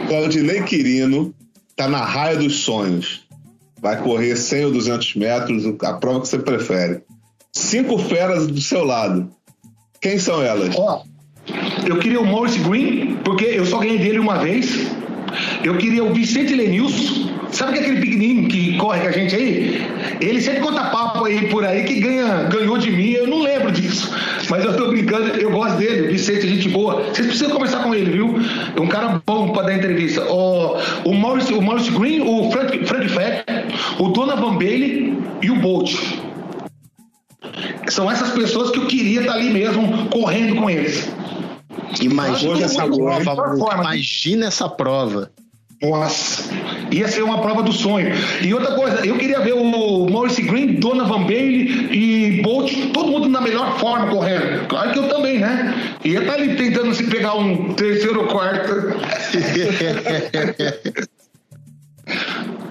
[0.07, 1.33] Claudinei Quirino
[1.75, 3.25] tá na raia dos sonhos.
[3.81, 7.01] Vai correr 100 ou 200 metros, a prova que você prefere.
[7.51, 9.29] Cinco feras do seu lado.
[9.99, 10.75] Quem são elas?
[10.77, 11.03] Ó,
[11.85, 14.87] eu queria o Maurice Green, porque eu só ganhei dele uma vez.
[15.63, 19.81] Eu queria o Vicente Lenilson, Sabe que aquele pequenininho que corre com a gente aí?
[20.21, 23.71] Ele sempre conta papo aí por aí que ganha, ganhou de mim, eu não lembro
[23.71, 24.11] disso.
[24.49, 27.03] Mas eu tô brincando, eu gosto dele, Vicente, gente boa.
[27.03, 28.35] Vocês precisam conversar com ele, viu?
[28.75, 30.23] É um cara bom para dar entrevista.
[30.31, 33.45] O, o, Maurice, o Maurice Green, o Frank, Frank Fett,
[33.99, 35.95] o Donovan Bailey e o Bolt.
[37.87, 41.09] São essas pessoas que eu queria estar ali mesmo, correndo com eles.
[42.01, 43.83] Imagina essa prova, forma.
[43.83, 45.31] imagina essa prova.
[45.89, 46.43] Nossa,
[46.91, 48.11] ia ser uma prova do sonho.
[48.41, 53.29] E outra coisa, eu queria ver o Maurice Green, Donovan Bailey e Bolt, todo mundo
[53.29, 54.67] na melhor forma correndo.
[54.67, 55.95] Claro que eu também, né?
[56.03, 58.71] Ia estar ali tentando se pegar um terceiro ou quarto.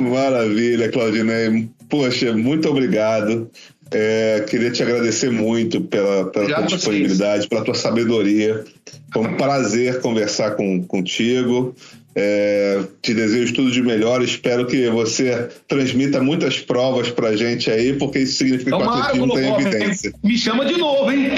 [0.01, 1.69] Maravilha, Claudinei.
[1.89, 3.51] Poxa, muito obrigado.
[3.91, 8.65] É, queria te agradecer muito pela, pela tua disponibilidade, pela tua sabedoria.
[9.13, 11.75] Foi um prazer conversar com, contigo.
[12.17, 14.23] É, te desejo tudo de melhor.
[14.23, 19.35] Espero que você transmita muitas provas pra gente aí, porque isso significa que o atletismo
[19.35, 20.13] tem evidência.
[20.23, 21.31] Me chama de novo, hein?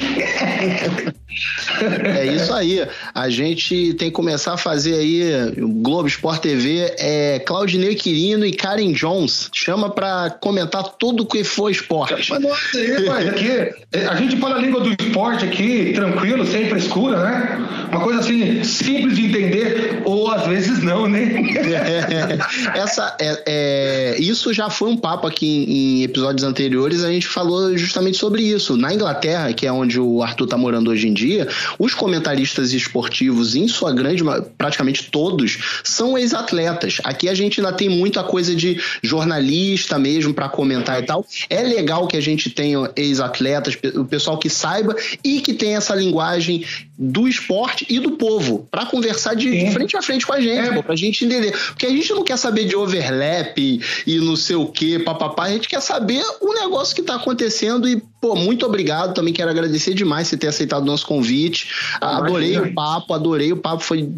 [2.15, 2.87] É isso aí.
[3.15, 8.45] A gente tem que começar a fazer aí o Globo Sport TV é Claudinei Quirino
[8.45, 9.51] e Karen Jones.
[9.53, 12.31] Chama pra comentar tudo que for esporte.
[12.31, 13.51] Mas nossa, aí, pai, aqui,
[13.93, 17.89] é, a gente fala a língua do esporte aqui, tranquilo, sem frescura, né?
[17.91, 21.43] Uma coisa assim, simples de entender, ou às vezes não, né?
[21.67, 27.11] É, essa, é, é, isso já foi um papo aqui em, em, episódios anteriores, a
[27.11, 28.77] gente falou justamente sobre isso.
[28.77, 31.49] Na Inglaterra, que é onde o Arthur tá morando hoje em dia,
[31.79, 34.23] os comentaristas esportivos, em sua grande,
[34.57, 36.99] praticamente todos, são ex-atletas.
[37.05, 41.27] Aqui a gente ainda tem muita coisa de jornalista mesmo para comentar e tal.
[41.49, 45.95] É legal que a gente tenha ex-atletas, o pessoal que saiba e que tenha essa
[45.95, 46.65] linguagem
[46.99, 50.56] do esporte e do povo para conversar de, de, frente a frente com a gente,
[50.59, 50.73] é.
[50.73, 51.53] pô, pra gente entender.
[51.53, 55.51] Porque a gente não quer saber de overlap e, não sei o que, papapá, a
[55.51, 59.95] gente quer saber o negócio que tá acontecendo e, pô, muito obrigado, também quero agradecer
[59.95, 61.69] demais você ter aceitado o nosso convite.
[62.01, 62.73] Ah, adorei imagina.
[62.73, 64.09] o papo, adorei o papo, foi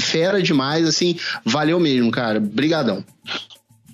[0.00, 2.40] fera demais, assim, valeu mesmo, cara.
[2.40, 3.04] Brigadão.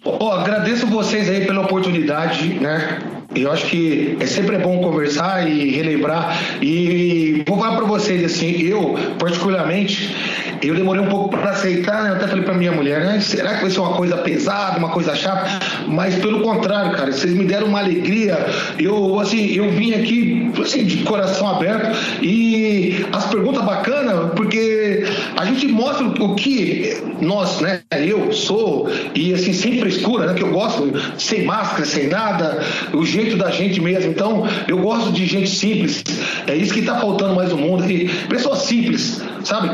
[0.04, 2.98] Oh, agradeço vocês aí pela oportunidade, né?
[3.34, 6.36] Eu acho que é sempre bom conversar e relembrar.
[6.60, 10.14] E vou falar para vocês assim, eu particularmente
[10.62, 12.10] eu demorei um pouco para aceitar, né?
[12.10, 13.20] Eu até falei para minha mulher, né?
[13.20, 15.48] Será que vai ser uma coisa pesada, uma coisa chata?
[15.88, 18.38] Mas pelo contrário, cara, vocês me deram uma alegria.
[18.78, 25.04] Eu, assim, eu vim aqui, assim, de coração aberto e as perguntas bacanas, porque
[25.36, 27.80] a gente mostra o que nós, né?
[27.90, 30.34] Eu sou e assim sempre escura, né?
[30.34, 34.10] Que eu gosto sem máscara, sem nada, o jeito da gente mesmo.
[34.10, 36.04] Então, eu gosto de gente simples.
[36.46, 39.70] É isso que está faltando mais no mundo, e pessoas simples, sabe?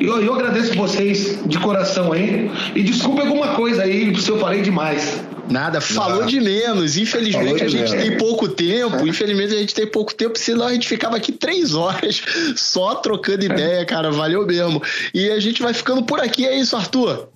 [0.00, 2.50] Eu, eu agradeço vocês de coração aí.
[2.74, 5.20] E desculpe alguma coisa aí se eu falei demais.
[5.48, 6.96] Nada, falou de menos.
[6.96, 8.06] Infelizmente de a gente menos.
[8.06, 9.06] tem pouco tempo.
[9.06, 12.22] Infelizmente a gente tem pouco tempo, senão a gente ficava aqui três horas
[12.56, 14.10] só trocando ideia, cara.
[14.10, 14.80] Valeu mesmo.
[15.12, 17.28] E a gente vai ficando por aqui, é isso, Arthur?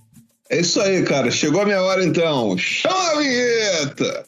[0.49, 1.31] É isso aí, cara.
[1.31, 2.57] Chegou a minha hora então.
[2.57, 4.25] Chama a vinheta!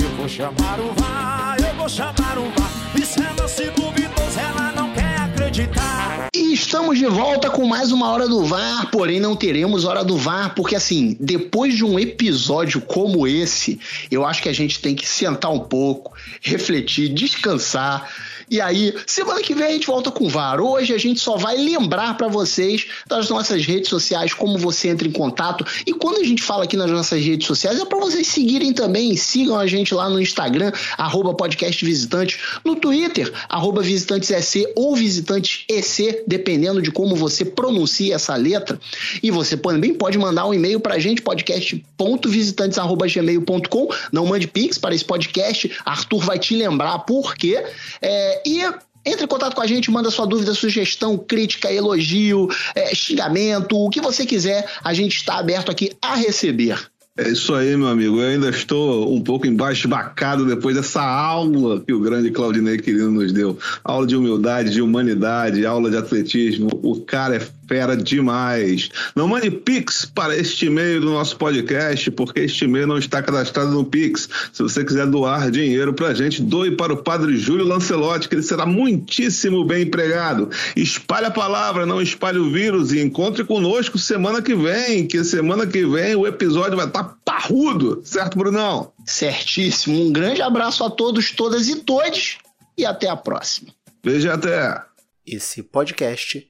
[0.00, 2.70] Eu vou chamar o VAR, eu vou chamar o VAR.
[2.96, 6.05] E se ela se duvidosa, ela não quer acreditar.
[6.38, 10.18] E estamos de volta com mais uma Hora do VAR, porém não teremos Hora do
[10.18, 13.80] VAR, porque assim, depois de um episódio como esse,
[14.10, 16.12] eu acho que a gente tem que sentar um pouco,
[16.42, 18.06] refletir, descansar
[18.48, 20.60] e aí, semana que vem a gente volta com o VAR.
[20.60, 25.06] Hoje a gente só vai lembrar para vocês das nossas redes sociais, como você entra
[25.06, 25.66] em contato.
[25.84, 29.16] E quando a gente fala aqui nas nossas redes sociais, é para vocês seguirem também.
[29.16, 31.34] Sigam a gente lá no Instagram, arroba
[32.64, 33.82] no Twitter, arroba
[34.76, 38.80] ou visitantesec, dependendo de como você pronuncia essa letra.
[39.22, 43.88] E você também pode mandar um e-mail para a gente, podcast.visitantes.gmail.com.
[44.12, 45.76] Não mande pix para esse podcast.
[45.84, 47.62] Arthur vai te lembrar por quê.
[48.00, 48.62] É, e
[49.04, 53.88] entre em contato com a gente, manda sua dúvida, sugestão, crítica, elogio, é, xingamento, o
[53.88, 56.90] que você quiser, a gente está aberto aqui a receber.
[57.18, 58.20] É isso aí, meu amigo.
[58.20, 63.32] Eu ainda estou um pouco embasbacado depois dessa aula que o grande Claudinei Quirino nos
[63.32, 63.58] deu.
[63.82, 66.68] Aula de humildade, de humanidade, aula de atletismo.
[66.82, 68.90] O cara é fera demais.
[69.14, 73.70] Não mande Pix para este e-mail do nosso podcast, porque este e-mail não está cadastrado
[73.70, 74.28] no Pix.
[74.52, 78.34] Se você quiser doar dinheiro para a gente, doe para o Padre Júlio Lancelotti, que
[78.34, 80.50] ele será muitíssimo bem empregado.
[80.74, 85.66] Espalhe a palavra, não espalhe o vírus e encontre conosco semana que vem, que semana
[85.66, 88.92] que vem o episódio vai estar parrudo, certo, Brunão?
[89.04, 90.06] Certíssimo.
[90.06, 92.38] Um grande abraço a todos, todas e todos
[92.76, 93.74] e até a próxima.
[94.04, 94.82] Beijo até.
[95.26, 96.46] Esse podcast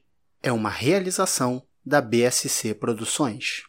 [0.47, 3.65] é uma realização da BSC Produções.